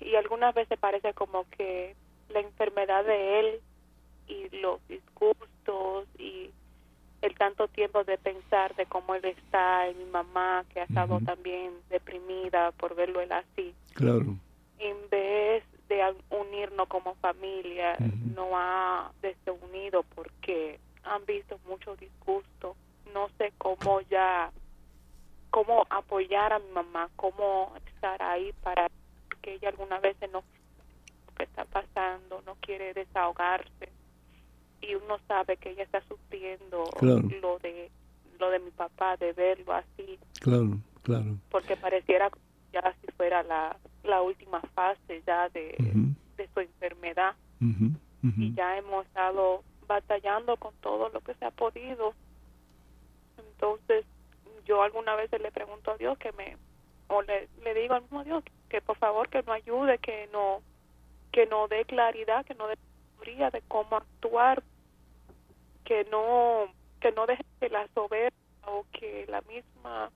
[0.00, 1.96] y algunas veces parece como que
[2.28, 3.60] la enfermedad de él
[4.28, 6.50] y los disgustos y
[7.22, 11.20] el tanto tiempo de pensar de cómo él está y mi mamá que ha estado
[11.20, 13.74] también deprimida por verlo él así.
[13.94, 14.36] Claro.
[14.78, 17.96] En vez de unirnos como familia,
[18.34, 22.76] no ha desunido porque han visto mucho disgusto.
[23.12, 24.50] No sé cómo ya,
[25.50, 28.88] cómo apoyar a mi mamá, cómo estar ahí para
[29.42, 30.42] que ella alguna vez no
[31.36, 33.99] que está pasando, no quiere desahogarse
[34.80, 37.90] y uno sabe que ella está sufriendo lo de
[38.38, 40.18] lo de mi papá de verlo así.
[40.40, 41.36] Claro claro.
[41.50, 42.30] Porque pareciera
[42.72, 45.76] ya si fuera la, la última fase ya de,
[46.36, 47.34] de su enfermedad.
[48.22, 52.14] Y ya hemos estado batallando con todo lo que se ha podido.
[53.38, 54.04] Entonces
[54.64, 56.56] yo alguna vez le pregunto a Dios que me
[57.08, 60.62] o le, le digo al mismo Dios que, por favor que nos ayude que no
[61.32, 62.76] que no dé claridad que no dé
[63.20, 64.62] de cómo actuar
[65.84, 66.66] que no
[67.00, 68.32] que no deje que la soberbia
[68.66, 70.10] o que la misma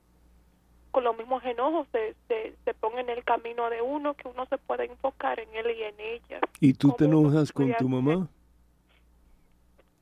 [0.90, 4.46] con los mismos enojos se, se, se ponga en el camino de uno que uno
[4.46, 8.28] se pueda enfocar en él y en ella ¿Y tú te enojas con tu mamá?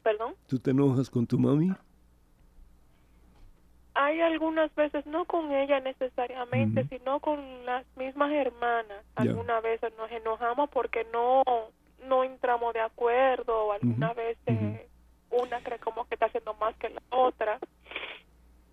[0.02, 0.34] ¿Perdón?
[0.46, 1.72] ¿Tú te enojas con tu mami?
[3.94, 9.04] Hay algunas veces, no con ella necesariamente, sino con las mismas hermanas.
[9.14, 11.42] Algunas veces nos enojamos porque no
[12.08, 14.88] no entramos de acuerdo, o algunas veces
[15.30, 17.58] una cree como que está haciendo más que la otra.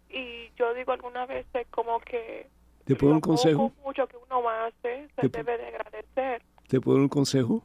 [0.09, 2.47] Y yo digo algunas veces como que
[2.85, 3.71] ¿Te puedo un consejo?
[3.83, 6.41] mucho que uno hace se debe de agradecer.
[6.67, 7.63] ¿Te puedo un consejo?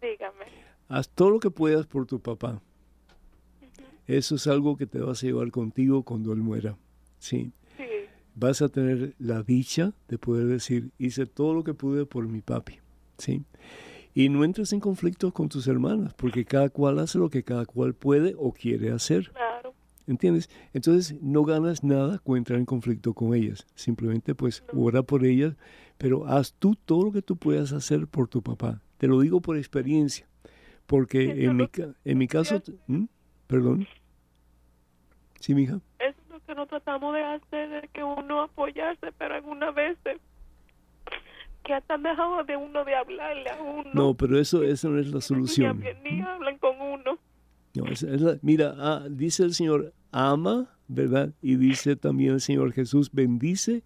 [0.00, 0.46] Dígame.
[0.88, 2.60] Haz todo lo que puedas por tu papá.
[4.06, 6.76] Eso es algo que te vas a llevar contigo cuando él muera.
[7.18, 7.52] Sí.
[7.76, 7.84] sí.
[8.34, 12.40] Vas a tener la dicha de poder decir, hice todo lo que pude por mi
[12.40, 12.78] papi.
[13.18, 13.44] Sí.
[14.18, 17.64] Y no entres en conflicto con tus hermanas, porque cada cual hace lo que cada
[17.66, 19.30] cual puede o quiere hacer.
[19.30, 19.74] Claro.
[20.08, 20.50] ¿Entiendes?
[20.72, 23.64] Entonces no ganas nada con entrar en conflicto con ellas.
[23.76, 25.54] Simplemente pues ora por ellas,
[25.98, 28.82] pero haz tú todo lo que tú puedas hacer por tu papá.
[28.96, 30.26] Te lo digo por experiencia,
[30.86, 31.68] porque en mi,
[32.04, 32.60] en mi caso...
[32.88, 33.04] ¿Mm?
[33.46, 33.86] Perdón.
[35.38, 35.78] Sí, mija.
[36.00, 40.20] Eso es lo que no tratamos de hacer, es que uno apoyarse, pero algunas veces
[41.68, 43.90] que hasta dejado de uno de hablarle a uno.
[43.92, 45.84] No, pero eso, eso no es la solución.
[46.02, 47.18] Ni, hablan con uno.
[47.74, 47.84] No,
[48.40, 51.34] mira, ah, dice el Señor, ama, ¿verdad?
[51.42, 53.84] Y dice también el Señor Jesús, bendice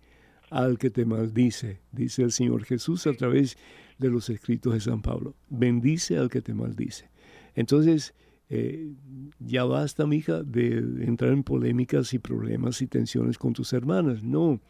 [0.48, 1.80] al que te maldice.
[1.90, 3.58] Dice el Señor Jesús a través
[3.98, 5.34] de los escritos de San Pablo.
[5.48, 7.10] Bendice al que te maldice.
[7.56, 8.14] Entonces,
[8.48, 8.92] eh,
[9.40, 14.22] ya basta, mija, de entrar en polémicas y problemas y tensiones con tus hermanas.
[14.22, 14.60] No,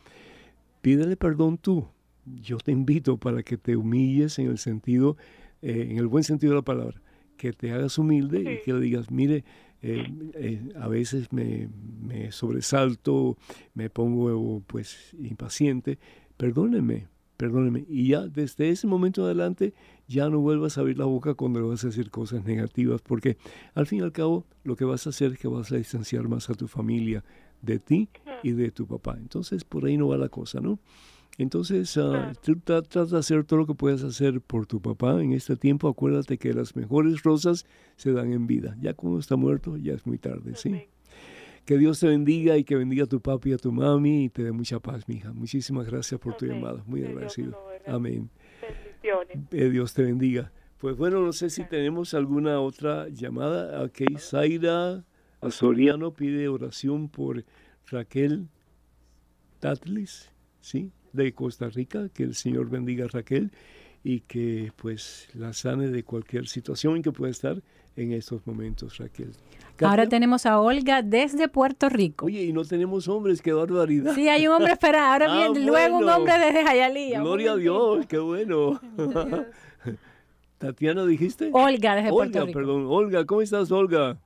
[0.81, 1.87] pídele perdón tú.
[2.25, 5.17] Yo te invito para que te humilles en el sentido,
[5.61, 7.01] eh, en el buen sentido de la palabra,
[7.37, 9.45] que te hagas humilde y que le digas, mire,
[9.83, 11.69] eh, a veces me,
[12.01, 13.37] me, sobresalto,
[13.75, 15.99] me pongo pues impaciente,
[16.37, 17.85] perdóneme, perdóneme.
[17.89, 19.75] Y ya desde ese momento adelante
[20.07, 23.37] ya no vuelvas a abrir la boca cuando le vas a decir cosas negativas, porque
[23.75, 26.29] al fin y al cabo lo que vas a hacer es que vas a distanciar
[26.29, 27.25] más a tu familia
[27.61, 28.09] de ti
[28.45, 29.17] y de tu papá.
[29.19, 30.79] Entonces por ahí no va la cosa, ¿no?
[31.39, 35.57] Entonces, uh, trata de hacer todo lo que puedas hacer por tu papá en este
[35.57, 35.89] tiempo.
[35.89, 37.65] Acuérdate que las mejores rosas
[37.97, 38.77] se dan en vida.
[38.81, 40.89] Ya cuando está muerto, ya es muy tarde, ¿sí?
[41.65, 44.29] Que Dios te bendiga y que bendiga a tu papi y a tu mami y
[44.29, 45.33] te dé mucha paz, mija.
[45.33, 46.83] Muchísimas gracias por tu llamada.
[46.87, 47.59] Muy agradecido.
[47.87, 48.29] Amén.
[49.53, 50.53] Eh, Dios te bendiga.
[50.79, 53.85] Pues bueno, no sé si tenemos alguna otra llamada.
[53.85, 55.05] Ok, Zaira
[55.51, 57.45] Soriano pide oración por
[57.87, 58.49] Raquel
[59.61, 60.31] Tatlis,
[60.61, 60.91] ¿sí?
[61.13, 62.09] De Costa Rica.
[62.13, 63.51] Que el Señor bendiga a Raquel
[64.05, 67.63] y que pues la sane de cualquier situación en que pueda estar
[67.97, 69.33] en estos momentos, Raquel.
[69.81, 72.27] Ahora tenemos a Olga desde Puerto Rico.
[72.27, 74.15] Oye, y no tenemos hombres, qué barbaridad.
[74.15, 75.13] Sí, hay un hombre espera.
[75.13, 77.21] Ahora ah, viene luego un hombre desde Jayalía.
[77.21, 78.81] Gloria a Dios, qué bueno.
[80.59, 81.51] Tatiana, dijiste?
[81.53, 82.59] Olga desde Puerto Rico.
[82.59, 82.87] perdón.
[82.89, 84.19] Olga, ¿cómo estás, Olga?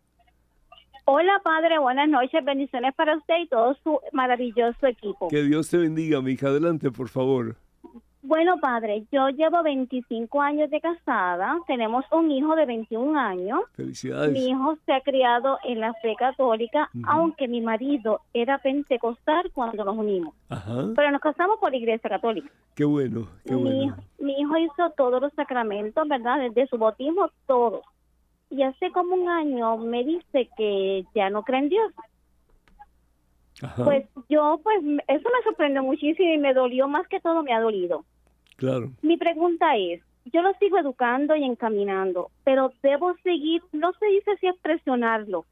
[1.09, 5.29] Hola, padre, buenas noches, bendiciones para usted y todo su maravilloso equipo.
[5.29, 6.49] Que Dios te bendiga, mi hija.
[6.49, 7.55] Adelante, por favor.
[8.23, 13.61] Bueno, padre, yo llevo 25 años de casada, tenemos un hijo de 21 años.
[13.75, 14.33] Felicidades.
[14.33, 19.85] Mi hijo se ha criado en la fe católica, aunque mi marido era pentecostal cuando
[19.85, 20.35] nos unimos.
[20.49, 20.89] Ajá.
[20.97, 22.51] Pero nos casamos por la iglesia católica.
[22.75, 23.97] Qué bueno, qué mi, bueno.
[24.19, 26.41] Mi hijo hizo todos los sacramentos, ¿verdad?
[26.41, 27.85] Desde su bautismo, todos.
[28.51, 31.93] Y hace como un año me dice que ya no cree en Dios.
[33.63, 33.85] Ajá.
[33.85, 37.61] Pues yo, pues, eso me sorprendió muchísimo y me dolió más que todo, me ha
[37.61, 38.05] dolido.
[38.57, 38.91] Claro.
[39.03, 44.37] Mi pregunta es, yo lo sigo educando y encaminando, pero debo seguir, no se dice
[44.41, 45.45] si es presionarlo,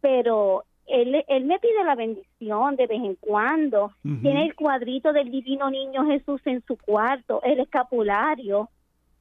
[0.00, 5.30] pero él, él me pide la bendición de vez en cuando, tiene el cuadrito del
[5.30, 8.70] divino niño Jesús en su cuarto, el escapulario,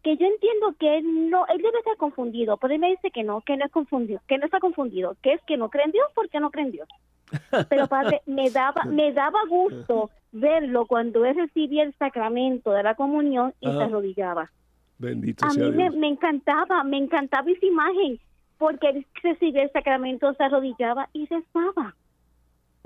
[0.03, 3.23] que yo entiendo que él no, él debe estar confundido, pero él me dice que
[3.23, 5.91] no, que no es confundido, que no está confundido, que es que no cree en
[5.91, 6.87] Dios porque no cree en Dios.
[7.69, 12.95] Pero padre, me daba, me daba gusto verlo cuando él recibía el sacramento de la
[12.95, 14.49] comunión y se arrodillaba.
[14.97, 18.19] Bendito a mí Me, encantaba, me encantaba esa imagen,
[18.57, 21.95] porque él recibía el sacramento, se arrodillaba y rezaba.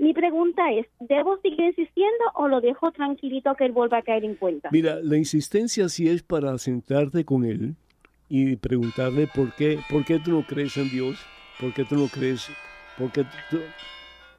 [0.02, 4.24] Mi pregunta es, ¿debo seguir insistiendo o lo dejo tranquilito que él vuelva a caer
[4.24, 4.68] en cuenta?
[4.72, 7.76] Mira, la insistencia sí es para sentarte con él
[8.28, 11.24] y preguntarle por qué, por qué tú no crees en Dios,
[11.60, 12.48] por qué tú no crees,
[12.98, 13.58] por qué tú,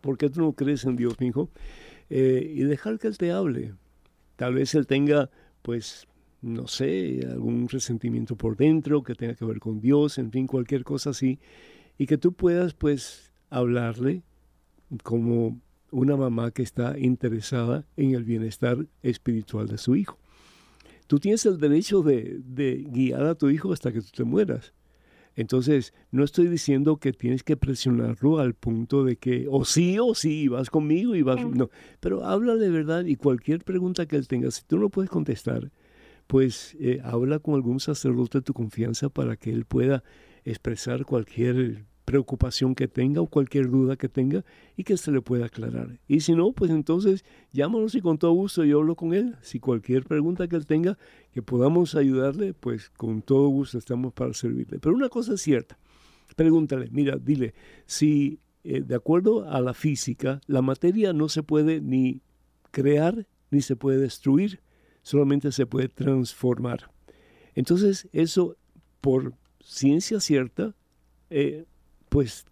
[0.02, 1.48] por qué tú no crees en Dios, mi hijo
[2.10, 3.74] eh, y dejar que Él te hable.
[4.36, 5.30] Tal vez Él tenga,
[5.62, 6.10] pues,
[6.42, 10.84] no sé, algún resentimiento por dentro que tenga que ver con Dios, en fin, cualquier
[10.84, 11.40] cosa así,
[11.98, 14.24] y que tú puedas, pues, hablarle
[15.02, 15.60] como
[15.92, 20.18] una mamá que está interesada en el bienestar espiritual de su hijo.
[21.08, 24.74] Tú tienes el derecho de, de guiar a tu hijo hasta que tú te mueras.
[25.36, 30.14] Entonces, no estoy diciendo que tienes que presionarlo al punto de que, o sí, o
[30.14, 31.70] sí, vas conmigo y vas, no,
[32.00, 35.72] pero habla de verdad y cualquier pregunta que él tenga, si tú no puedes contestar,
[36.28, 40.04] pues eh, habla con algún sacerdote de tu confianza para que él pueda
[40.46, 44.44] expresar cualquier preocupación que tenga o cualquier duda que tenga
[44.76, 46.00] y que se le pueda aclarar.
[46.08, 49.36] Y si no, pues entonces llámanos y con todo gusto yo hablo con él.
[49.42, 50.98] Si cualquier pregunta que él tenga
[51.32, 54.80] que podamos ayudarle, pues con todo gusto estamos para servirle.
[54.80, 55.78] Pero una cosa es cierta,
[56.36, 57.54] pregúntale, mira, dile,
[57.86, 62.22] si eh, de acuerdo a la física, la materia no se puede ni
[62.72, 64.62] crear ni se puede destruir,
[65.04, 66.92] solamente se puede transformar.
[67.56, 68.58] Entonces eso
[69.00, 70.76] por ciencia cierta,
[71.30, 71.66] eh,
[72.14, 72.46] pues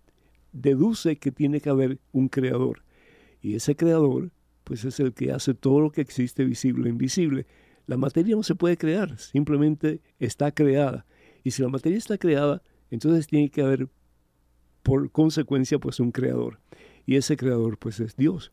[0.53, 2.82] deduce que tiene que haber un creador.
[3.43, 4.32] Y ese creador,
[4.64, 7.45] pues es el que hace todo lo que existe visible e invisible.
[7.86, 11.05] La materia no se puede crear, simplemente está creada.
[11.43, 13.88] Y si la materia está creada, entonces tiene que haber,
[14.82, 16.59] por consecuencia, pues un creador.
[17.05, 18.51] Y ese creador, pues es Dios.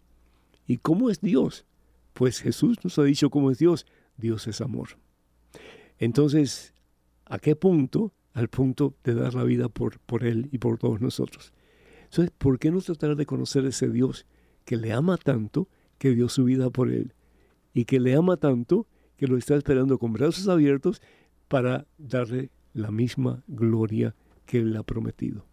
[0.66, 1.64] ¿Y cómo es Dios?
[2.12, 3.86] Pues Jesús nos ha dicho cómo es Dios.
[4.18, 4.98] Dios es amor.
[5.98, 6.74] Entonces,
[7.24, 8.12] ¿a qué punto?
[8.38, 11.52] Al punto de dar la vida por, por Él y por todos nosotros.
[12.04, 14.26] Entonces, ¿por qué no tratar de conocer ese Dios
[14.64, 15.68] que le ama tanto,
[15.98, 17.14] que dio su vida por Él?
[17.74, 18.86] Y que le ama tanto,
[19.16, 21.02] que lo está esperando con brazos abiertos
[21.48, 24.14] para darle la misma gloria
[24.46, 25.44] que Él ha prometido.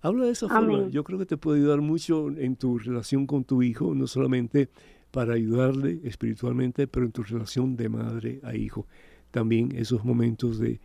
[0.00, 0.88] Habla de esa forma.
[0.88, 4.68] Yo creo que te puede ayudar mucho en tu relación con tu hijo, no solamente
[5.10, 8.86] para ayudarle espiritualmente, pero en tu relación de madre a hijo.
[9.32, 10.80] También esos momentos de,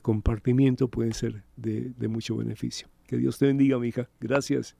[0.00, 2.88] compartimiento pueden ser de, mucho beneficio.
[3.06, 4.08] Que Dios te bendiga, mi hija.
[4.20, 4.76] Gracias.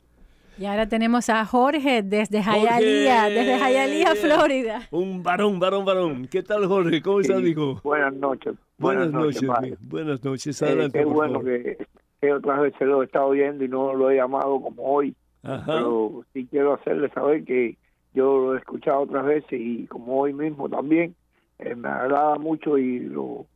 [0.59, 4.83] Y ahora tenemos a Jorge desde Jayalía, desde Jayalía, Florida.
[4.91, 6.29] Un varón, varón, varón.
[6.29, 7.01] ¿Qué tal, Jorge?
[7.01, 7.81] ¿Cómo estás, hijo?
[7.83, 8.55] Buenas noches.
[8.79, 9.49] Buenas, noches,
[9.81, 10.61] buenas noches.
[10.61, 11.79] Eh, Adelante, qué bueno que,
[12.21, 15.15] que, otras veces lo he estado oyendo y no lo he llamado como hoy.
[15.43, 17.77] Pero sí quiero hacerle saber que
[18.15, 21.15] yo lo he escuchado otras veces y como hoy mismo también,
[21.59, 23.47] eh, me agrada mucho y lo,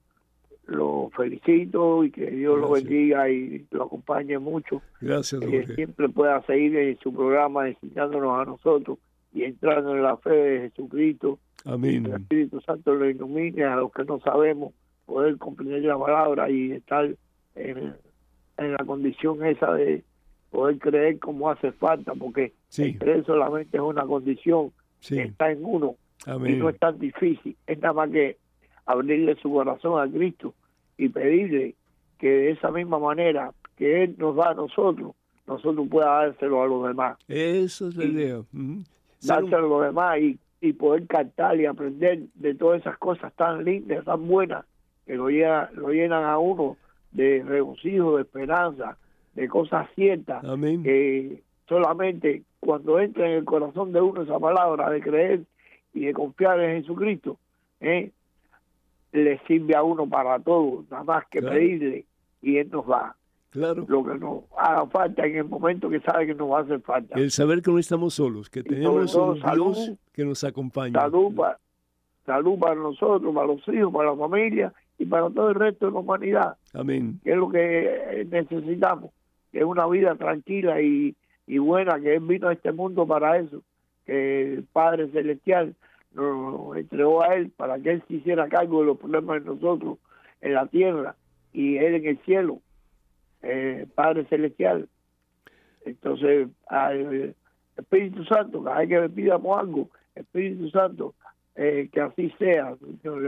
[0.66, 4.82] lo felicito y que Dios lo bendiga y lo acompañe mucho.
[5.00, 8.98] Gracias, Que siempre pueda seguir en su programa enseñándonos a nosotros
[9.32, 11.38] y entrando en la fe de Jesucristo.
[11.64, 12.06] Amén.
[12.06, 14.72] el Espíritu Santo lo ilumine a los que no sabemos
[15.04, 17.08] poder comprender la palabra y estar
[17.54, 17.94] en,
[18.56, 20.02] en la condición esa de
[20.50, 24.72] poder creer como hace falta, porque creer solamente es una condición
[25.06, 25.96] que está en uno
[26.26, 27.56] y no es tan difícil.
[27.66, 28.36] Es nada más que
[28.86, 30.54] abrirle su corazón a Cristo
[30.96, 31.74] y pedirle
[32.18, 35.12] que de esa misma manera que Él nos da a nosotros,
[35.46, 37.18] nosotros pueda dárselo a los demás.
[37.28, 38.40] Eso es la idea.
[39.22, 43.64] Dárselo a los demás y, y poder cantar y aprender de todas esas cosas tan
[43.64, 44.64] lindas, tan buenas,
[45.04, 46.76] que lo, lo llenan a uno
[47.12, 48.96] de regocijo, de esperanza,
[49.34, 50.42] de cosas ciertas.
[50.82, 55.42] Que solamente cuando entra en el corazón de uno esa palabra de creer
[55.94, 57.38] y de confiar en Jesucristo,
[57.80, 58.10] ¿eh?
[59.16, 62.04] Le sirve a uno para todo, nada más que pedirle
[62.42, 63.16] y Él nos da.
[63.50, 63.86] Claro.
[63.88, 66.80] Lo que nos haga falta en el momento que sabe que nos va a hacer
[66.80, 67.18] falta.
[67.18, 71.00] El saber que no estamos solos, que tenemos un Dios que nos acompaña.
[71.00, 71.58] Salud para,
[72.26, 75.92] salud para nosotros, para los hijos, para la familia y para todo el resto de
[75.92, 76.56] la humanidad.
[76.74, 77.18] Amén.
[77.24, 79.10] Que es lo que necesitamos
[79.56, 81.14] es una vida tranquila y,
[81.46, 83.62] buena, que Él vino a este mundo para eso,
[84.04, 85.74] que el Padre Celestial
[86.16, 89.98] nos entregó a Él para que Él se hiciera cargo de los problemas de nosotros
[90.40, 91.16] en la tierra
[91.52, 92.60] y Él en el cielo,
[93.42, 94.88] eh, Padre Celestial.
[95.84, 97.34] Entonces, al
[97.76, 101.14] Espíritu Santo, cada vez que le pidamos algo, Espíritu Santo,
[101.54, 102.74] eh, que así sea.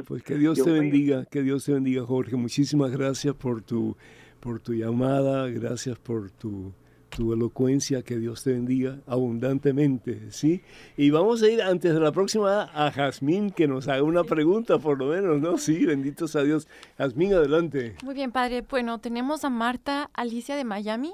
[0.06, 2.36] Pues que Dios te bendiga, que Dios te bendiga, Jorge.
[2.36, 3.96] Muchísimas gracias por tu
[4.40, 6.72] por tu llamada, gracias por tu,
[7.08, 10.62] tu elocuencia, que Dios te bendiga abundantemente, ¿sí?
[10.96, 14.78] Y vamos a ir antes de la próxima a Jazmín, que nos haga una pregunta,
[14.78, 15.58] por lo menos, ¿no?
[15.58, 16.68] Sí, benditos a Dios.
[16.96, 17.96] Jazmín, adelante.
[18.04, 18.62] Muy bien, padre.
[18.62, 21.12] Bueno, tenemos a Marta Alicia de Miami.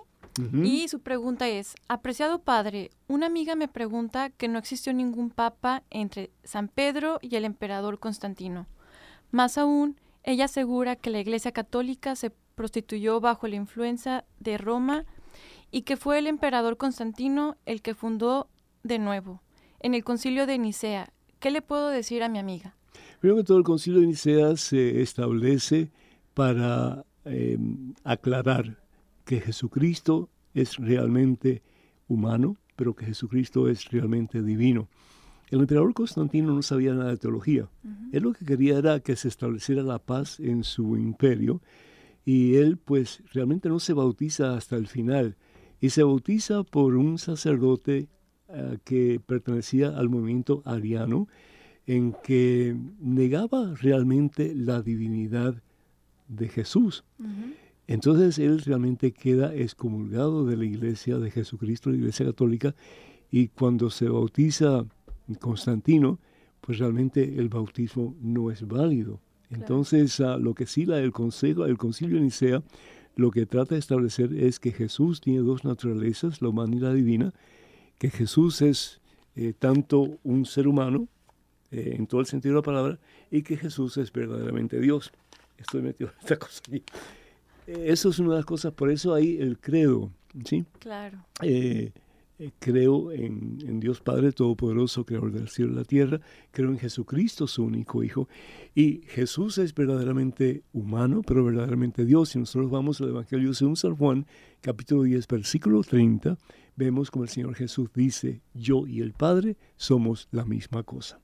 [0.64, 5.84] Y su pregunta es, apreciado padre, una amiga me pregunta que no existió ningún papa
[5.90, 8.66] entre San Pedro y el emperador Constantino.
[9.30, 15.04] Más aún, ella asegura que la Iglesia Católica se prostituyó bajo la influencia de Roma
[15.74, 18.48] y que fue el emperador Constantino el que fundó
[18.84, 19.42] de nuevo
[19.80, 21.12] en el concilio de Nicea.
[21.40, 22.76] ¿Qué le puedo decir a mi amiga?
[23.18, 25.90] Primero que todo, el concilio de Nicea se establece
[26.32, 28.78] para em, aclarar
[29.24, 31.60] que Jesucristo es realmente
[32.06, 34.86] humano, pero que Jesucristo es realmente divino.
[35.50, 37.68] El emperador Constantino no sabía nada de teología.
[38.12, 41.60] Él lo que quería era que se estableciera la paz en su imperio
[42.24, 45.36] y él pues realmente no se bautiza hasta el final
[45.84, 48.08] y se bautiza por un sacerdote
[48.48, 51.28] eh, que pertenecía al movimiento ariano
[51.86, 55.62] en que negaba realmente la divinidad
[56.26, 57.04] de Jesús.
[57.86, 62.74] Entonces él realmente queda excomulgado de la iglesia de Jesucristo, la iglesia católica,
[63.30, 64.86] y cuando se bautiza
[65.38, 66.18] Constantino,
[66.62, 69.20] pues realmente el bautismo no es válido.
[69.50, 72.62] Entonces, lo que sí la, el, consejo, el concilio de Nicea
[73.16, 76.92] lo que trata de establecer es que Jesús tiene dos naturalezas, la humana y la
[76.92, 77.32] divina,
[77.98, 79.00] que Jesús es
[79.36, 81.08] eh, tanto un ser humano,
[81.70, 82.98] eh, en todo el sentido de la palabra,
[83.30, 85.12] y que Jesús es verdaderamente Dios.
[85.58, 86.82] Estoy metido en esta cosa aquí.
[87.66, 90.10] eso es una de las cosas, por eso hay el credo,
[90.44, 90.64] ¿sí?
[90.80, 91.18] Claro.
[92.58, 96.20] Creo en, Dios Padre Todopoderoso, Creador del cielo y la tierra,
[96.50, 98.28] creo en Jesucristo, su único Hijo.
[98.74, 102.34] Y Jesús es verdaderamente humano, pero verdaderamente Dios.
[102.34, 104.26] Y nosotros vamos al Evangelio según San Juan,
[104.60, 106.38] capítulo 10, versículo 30,
[106.76, 111.20] vemos como el Señor Jesús dice, yo y el Padre somos la misma cosa.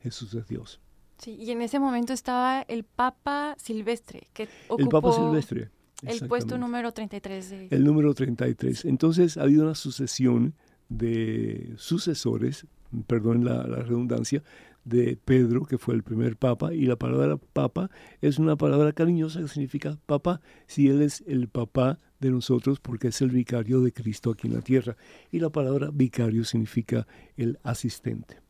[0.00, 0.80] Jesús es Dios.
[1.18, 4.82] Sí, y en ese momento estaba el Papa Silvestre, que ocupó...
[4.82, 5.70] El Papa Silvestre
[6.06, 7.50] el puesto número 33.
[7.50, 7.68] De...
[7.70, 8.84] El número 33.
[8.84, 10.54] Entonces ha habido una sucesión
[10.88, 12.66] de sucesores,
[13.06, 14.42] perdón la, redundancia,
[14.84, 17.90] de Pedro, que fue el primer papa, y la palabra papa
[18.22, 23.08] es una palabra cariñosa que significa papá, si él es el papá de nosotros porque
[23.08, 24.96] es el vicario de Cristo aquí en la tierra.
[25.30, 28.40] Y la palabra vicario significa el asistente.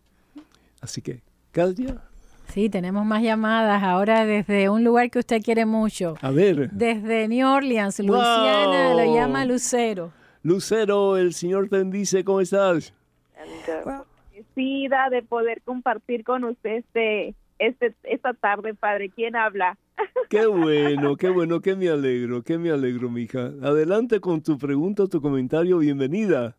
[0.80, 2.04] Así que cada día
[2.48, 6.14] Sí, tenemos más llamadas ahora desde un lugar que usted quiere mucho.
[6.22, 6.70] A ver.
[6.70, 10.12] Desde New Orleans, Luciana, lo llama Lucero.
[10.42, 12.94] Lucero, el Señor te bendice, ¿cómo estás?
[13.36, 19.10] Agradecida de poder compartir con usted este, este, esta tarde, Padre.
[19.10, 19.76] ¿Quién habla?
[20.30, 23.52] Qué bueno, qué bueno, que me alegro, que me alegro, mija.
[23.62, 26.56] Adelante con tu pregunta, tu comentario, bienvenida.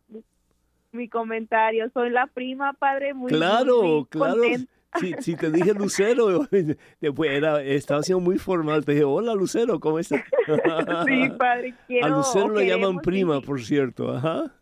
[0.90, 4.42] Mi comentario, soy la prima, Padre, muy Claro, claro.
[4.96, 6.46] Si, si, te dije Lucero,
[7.00, 8.84] después era, estaba siendo muy formal.
[8.84, 10.22] Te dije, hola Lucero, ¿cómo estás?
[11.06, 12.06] Sí, padre, quiero...
[12.06, 14.10] A Lucero lo llaman prima, por cierto.
[14.10, 14.52] Ajá.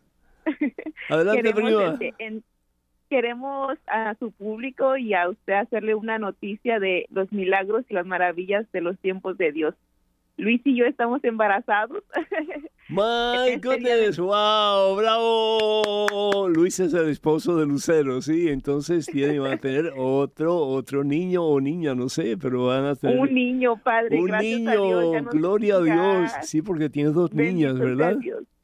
[1.09, 1.97] Adelante, prima.
[1.99, 2.41] Este,
[3.09, 8.05] queremos a su público y a usted hacerle una noticia de los milagros y las
[8.05, 9.75] maravillas de los tiempos de Dios.
[10.35, 12.03] Luis y yo estamos embarazados.
[12.89, 16.47] My este goodness, wow, bravo.
[16.47, 21.43] Luis es el esposo de Lucero, sí, entonces tiene, van a tener otro, otro niño
[21.43, 23.19] o niña, no sé, pero van a tener...
[23.19, 28.15] Un niño, padre, Un niño, gloria a Dios, sí, porque tienes dos niñas, ¿verdad?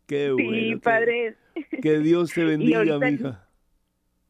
[0.05, 0.51] Qué bueno.
[0.51, 1.35] Sí, padre.
[1.81, 3.43] Que, Dios te bendiga, mija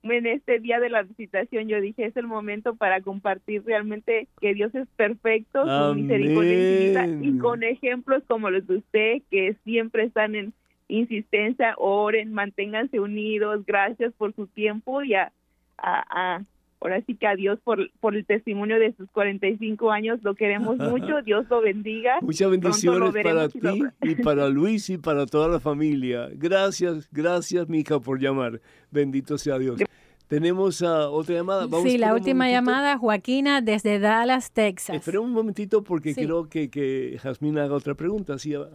[0.03, 4.53] en este día de la visitación yo dije es el momento para compartir realmente que
[4.53, 10.35] Dios es perfecto, su misericordia y con ejemplos como los de usted que siempre están
[10.35, 10.53] en
[10.89, 15.31] insistencia, oren, manténganse unidos, gracias por su tiempo y a,
[15.77, 16.43] a,
[16.83, 20.77] ahora sí que a Dios por, por el testimonio de sus 45 años, lo queremos
[20.77, 22.17] mucho, Dios lo bendiga.
[22.21, 26.29] Muchas bendiciones para ti y para Luis y para toda la familia.
[26.33, 28.61] Gracias, gracias Mija por llamar,
[28.91, 29.81] bendito sea Dios.
[30.27, 31.67] Tenemos uh, otra llamada.
[31.83, 34.95] sí, la última llamada, Joaquina, desde Dallas, Texas.
[34.95, 38.39] Espera un momentito porque quiero que, que Jasmine haga otra pregunta.
[38.39, 38.65] Sí, ah,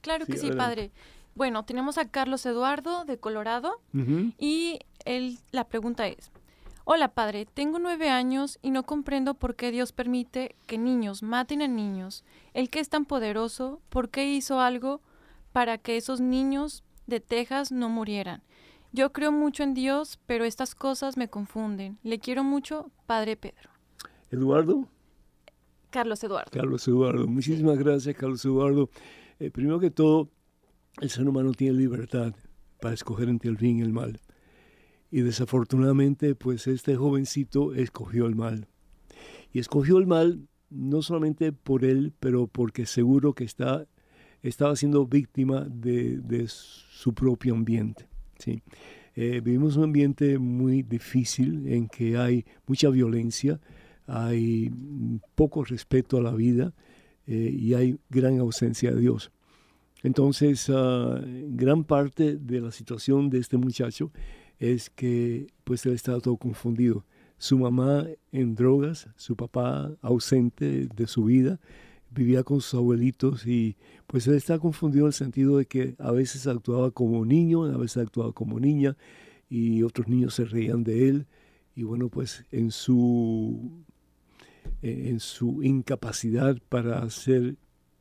[0.00, 0.90] claro que sí, padre.
[1.34, 3.80] Bueno, tenemos a Carlos Eduardo de Colorado
[4.38, 6.32] y él, la pregunta es,
[6.86, 11.62] Hola padre, tengo nueve años y no comprendo por qué Dios permite que niños maten
[11.62, 12.24] a niños.
[12.52, 15.00] El que es tan poderoso, ¿por qué hizo algo
[15.52, 18.42] para que esos niños de Texas no murieran?
[18.92, 21.98] Yo creo mucho en Dios, pero estas cosas me confunden.
[22.02, 23.70] Le quiero mucho, Padre Pedro.
[24.30, 24.86] Eduardo.
[25.88, 26.50] Carlos Eduardo.
[26.52, 27.26] Carlos Eduardo.
[27.26, 28.90] Muchísimas gracias, Carlos Eduardo.
[29.38, 30.28] Eh, primero que todo,
[31.00, 32.34] el ser humano tiene libertad
[32.78, 34.20] para escoger entre el bien y el mal.
[35.14, 38.66] Y desafortunadamente, pues este jovencito escogió el mal.
[39.52, 43.86] Y escogió el mal no solamente por él, pero porque seguro que está,
[44.42, 48.08] estaba siendo víctima de, de su propio ambiente.
[48.40, 48.60] ¿sí?
[49.14, 53.60] Eh, vivimos un ambiente muy difícil en que hay mucha violencia,
[54.08, 54.68] hay
[55.36, 56.74] poco respeto a la vida
[57.28, 59.30] eh, y hay gran ausencia de Dios.
[60.02, 64.10] Entonces, ah, gran parte de la situación de este muchacho
[64.58, 67.04] es que pues él estaba todo confundido.
[67.38, 71.60] Su mamá en drogas, su papá ausente de su vida,
[72.10, 73.76] vivía con sus abuelitos y
[74.06, 77.76] pues él está confundido en el sentido de que a veces actuaba como niño, a
[77.76, 78.96] veces actuaba como niña
[79.48, 81.26] y otros niños se reían de él
[81.74, 83.84] y bueno pues en su
[84.82, 87.56] en su incapacidad para hacer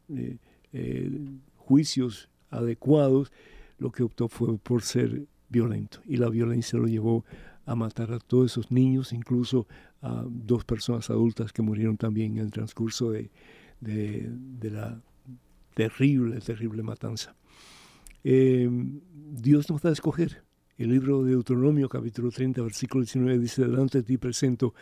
[0.09, 0.37] eh,
[0.73, 1.11] eh,
[1.55, 3.31] juicios adecuados
[3.77, 7.23] lo que optó fue por ser violento y la violencia lo llevó
[7.65, 9.67] a matar a todos esos niños, incluso
[10.01, 13.29] a dos personas adultas que murieron también en el transcurso de,
[13.79, 15.01] de, la
[15.73, 17.35] terrible, terrible matanza.
[18.25, 18.69] Eh,
[19.31, 20.43] Dios nos da a escoger.
[20.77, 24.73] El libro de Deuteronomio, capítulo 30, versículo 19, dice, delante de ti presento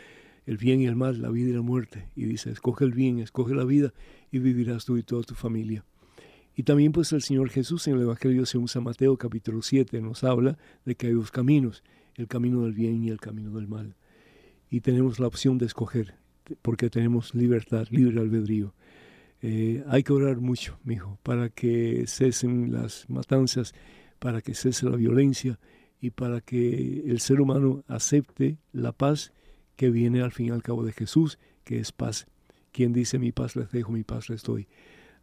[0.46, 2.08] el bien y el mal, la vida y la muerte.
[2.16, 3.92] Y dice, escoge el bien, escoge la vida
[4.30, 5.84] y vivirás tú y toda tu familia.
[6.54, 10.22] Y también pues el Señor Jesús en el Evangelio según San Mateo capítulo 7 nos
[10.22, 11.82] habla de que hay dos caminos,
[12.14, 13.96] el camino del bien y el camino del mal.
[14.68, 16.14] Y tenemos la opción de escoger,
[16.60, 18.74] porque tenemos libertad, libre albedrío.
[19.40, 23.74] Eh, hay que orar mucho, mi hijo, para que cesen las matanzas,
[24.18, 25.58] para que cese la violencia
[26.00, 29.32] y para que el ser humano acepte la paz
[29.76, 32.26] que viene al fin y al cabo de Jesús, que es paz.
[32.72, 34.68] Quien dice mi paz les dejo, mi paz les doy.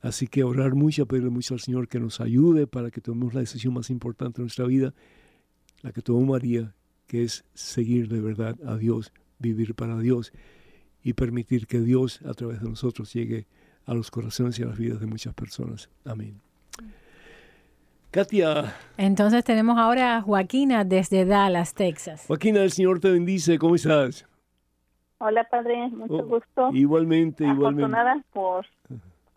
[0.02, 3.42] Así que orar mucho, pedirle mucho al Señor que nos ayude para que tomemos la
[3.42, 4.94] decisión más importante de nuestra vida,
[5.82, 6.74] la que tomó María,
[7.08, 10.32] que es seguir de verdad a Dios, vivir para Dios
[11.04, 13.48] y permitir que Dios a través de nosotros llegue
[13.86, 15.90] a los corazones y a las vidas de muchas personas.
[16.06, 16.40] Amén.
[18.12, 18.76] Katia.
[18.98, 22.26] Entonces tenemos ahora a Joaquina desde Dallas, Texas.
[22.28, 23.60] Joaquina, el Señor te bendice.
[23.60, 24.26] ¿Cómo estás?
[25.20, 25.90] Hola, Padre.
[25.90, 26.70] Mucho oh, gusto.
[26.74, 27.84] Igualmente, igualmente.
[27.84, 28.66] Afortunada por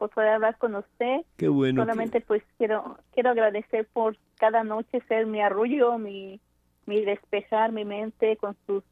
[0.03, 1.21] por poder hablar con usted.
[1.37, 1.81] Qué bueno.
[1.81, 6.41] Solamente pues quiero quiero agradecer por cada noche ser mi arrullo, mi,
[6.87, 8.83] mi despejar mi mente con sus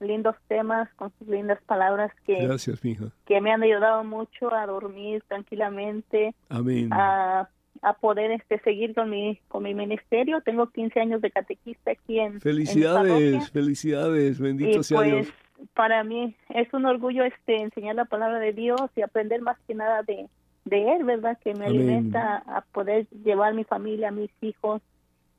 [0.00, 3.10] lindos temas, con sus lindas palabras que, Gracias, mija.
[3.26, 6.34] que me han ayudado mucho a dormir tranquilamente.
[6.48, 6.88] Amén.
[6.92, 7.50] A,
[7.82, 10.40] a poder este seguir con mi con mi ministerio.
[10.40, 15.28] Tengo 15 años de catequista aquí en Felicidades, felicidades, bendito sea pues, Dios.
[15.74, 19.74] Para mí es un orgullo este enseñar la palabra de Dios y aprender más que
[19.74, 20.26] nada de
[20.64, 21.38] de Él, ¿verdad?
[21.42, 24.82] Que me alimenta a poder llevar mi familia, a mis hijos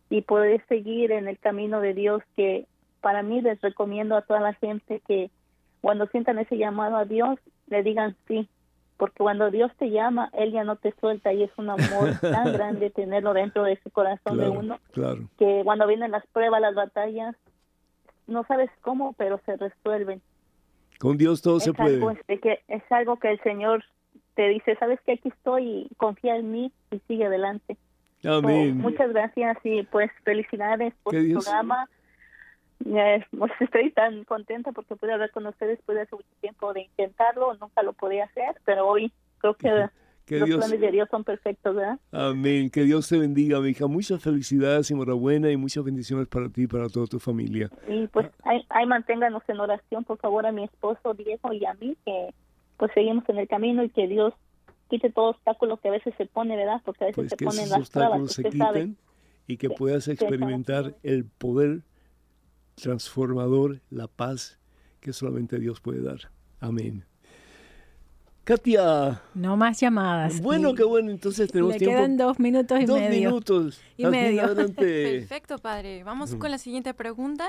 [0.09, 2.67] y poder seguir en el camino de Dios que
[3.01, 5.29] para mí les recomiendo a toda la gente que
[5.81, 8.47] cuando sientan ese llamado a Dios, le digan sí,
[8.97, 12.53] porque cuando Dios te llama, Él ya no te suelta y es un amor tan
[12.53, 15.27] grande tenerlo dentro de su corazón de uno, claro.
[15.37, 17.35] que cuando vienen las pruebas, las batallas,
[18.27, 20.21] no sabes cómo, pero se resuelven.
[20.99, 21.99] Con Dios todo se puede.
[22.41, 23.83] que es algo que el Señor
[24.35, 27.77] te dice, sabes que aquí estoy, confía en mí y sigue adelante.
[28.23, 28.77] Amén.
[28.77, 31.87] muchas gracias y pues felicidades por su programa.
[32.85, 36.73] Eh, pues, estoy tan contenta porque pude hablar con ustedes después de hace mucho tiempo
[36.73, 39.69] de intentarlo, nunca lo podía hacer, pero hoy creo que,
[40.39, 41.99] los planes de Dios son perfectos, ¿verdad?
[42.11, 42.69] Amén.
[42.69, 43.87] Que Dios te bendiga, mi hija.
[43.87, 47.69] Muchas felicidades, enhorabuena y muchas bendiciones para ti y para toda tu familia.
[47.87, 51.75] Y pues ahí, ahí manténganos en oración, por favor, a mi esposo Diego y a
[51.75, 52.33] mí, que
[52.77, 54.33] pues seguimos en el camino y que Dios
[54.89, 56.81] quite todo obstáculo que a veces se pone, ¿verdad?
[56.83, 58.97] Porque a veces pues se que ponen esos las trabas, se quiten
[59.47, 61.83] y que puedas experimentar el poder
[62.75, 64.59] transformador, la paz
[64.99, 66.31] que solamente Dios puede dar.
[66.59, 67.05] Amén.
[68.43, 69.23] Katia.
[69.33, 70.39] No más llamadas.
[70.39, 71.97] Bueno, qué bueno, entonces tenemos le tiempo.
[71.97, 73.29] quedan dos minutos y dos medio.
[73.29, 73.81] minutos.
[73.97, 74.55] Y medio.
[74.75, 76.03] Perfecto, padre.
[76.03, 77.47] Vamos con la siguiente pregunta.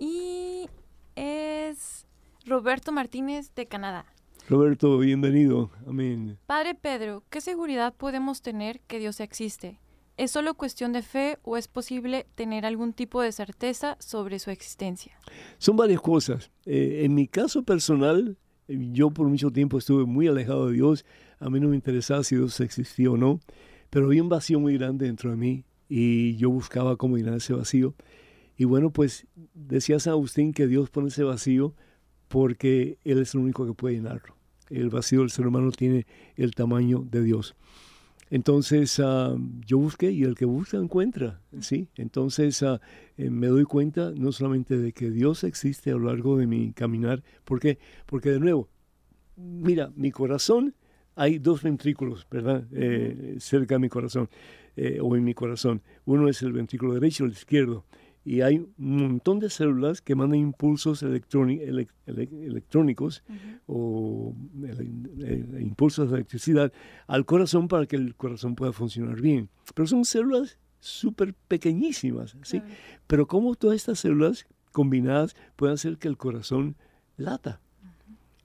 [0.00, 0.68] Y
[1.14, 2.06] es
[2.44, 4.04] Roberto Martínez de Canadá.
[4.50, 5.70] Roberto, bienvenido.
[5.86, 6.36] Amén.
[6.46, 9.78] Padre Pedro, ¿qué seguridad podemos tener que Dios existe?
[10.16, 14.50] ¿Es solo cuestión de fe o es posible tener algún tipo de certeza sobre su
[14.50, 15.16] existencia?
[15.58, 16.50] Son varias cosas.
[16.66, 21.04] Eh, en mi caso personal, yo por mucho tiempo estuve muy alejado de Dios.
[21.38, 23.38] A mí no me interesaba si Dios existía o no,
[23.88, 27.52] pero había un vacío muy grande dentro de mí y yo buscaba cómo llenar ese
[27.52, 27.94] vacío.
[28.56, 31.72] Y bueno, pues decía San Agustín que Dios pone ese vacío
[32.26, 34.39] porque Él es el único que puede llenarlo
[34.70, 36.06] el vacío del ser humano tiene
[36.36, 37.54] el tamaño de Dios.
[38.30, 41.88] Entonces ah, yo busqué y el que busca encuentra, ¿sí?
[41.96, 42.80] Entonces ah,
[43.18, 46.72] eh, me doy cuenta no solamente de que Dios existe a lo largo de mi
[46.72, 47.78] caminar, ¿por qué?
[48.06, 48.68] Porque de nuevo,
[49.36, 50.74] mira, mi corazón,
[51.16, 52.64] hay dos ventrículos, ¿verdad?
[52.72, 54.28] Eh, cerca de mi corazón,
[54.76, 55.82] eh, o en mi corazón.
[56.04, 57.84] Uno es el ventrículo derecho y el izquierdo
[58.24, 63.22] y hay un montón de células que mandan impulsos electrónicos
[63.66, 64.34] o
[65.58, 66.72] impulsos de electricidad
[67.06, 69.48] al corazón para que el corazón pueda funcionar bien.
[69.74, 72.62] Pero son células súper pequeñísimas, ¿sí?
[73.06, 76.76] Pero cómo todas estas células combinadas pueden hacer que el corazón
[77.16, 77.60] lata.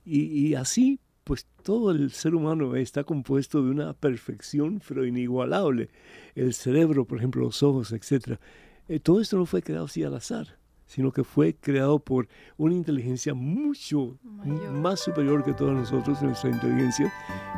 [0.05, 5.89] y, y así pues todo el ser humano está compuesto de una perfección pero inigualable.
[6.35, 8.39] El cerebro, por ejemplo, los ojos, etcétera.
[8.87, 12.27] Eh, todo esto no fue creado así al azar, sino que fue creado por
[12.57, 17.11] una inteligencia mucho más superior que todos nosotros, nuestra inteligencia,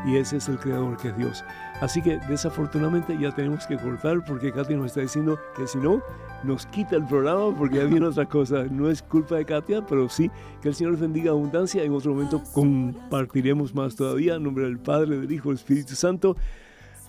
[0.05, 1.43] y ese es el creador que es Dios.
[1.81, 6.01] Así que desafortunadamente ya tenemos que cortar porque Katia nos está diciendo que si no,
[6.43, 8.63] nos quita el programa porque ya viene otra cosa.
[8.63, 11.83] No es culpa de Katia, pero sí que el Señor bendiga abundancia.
[11.83, 14.35] En otro momento compartiremos más todavía.
[14.35, 16.37] En nombre del Padre, del Hijo, del Espíritu Santo.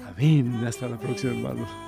[0.06, 0.62] Amén.
[0.66, 1.87] Hasta la próxima, hermanos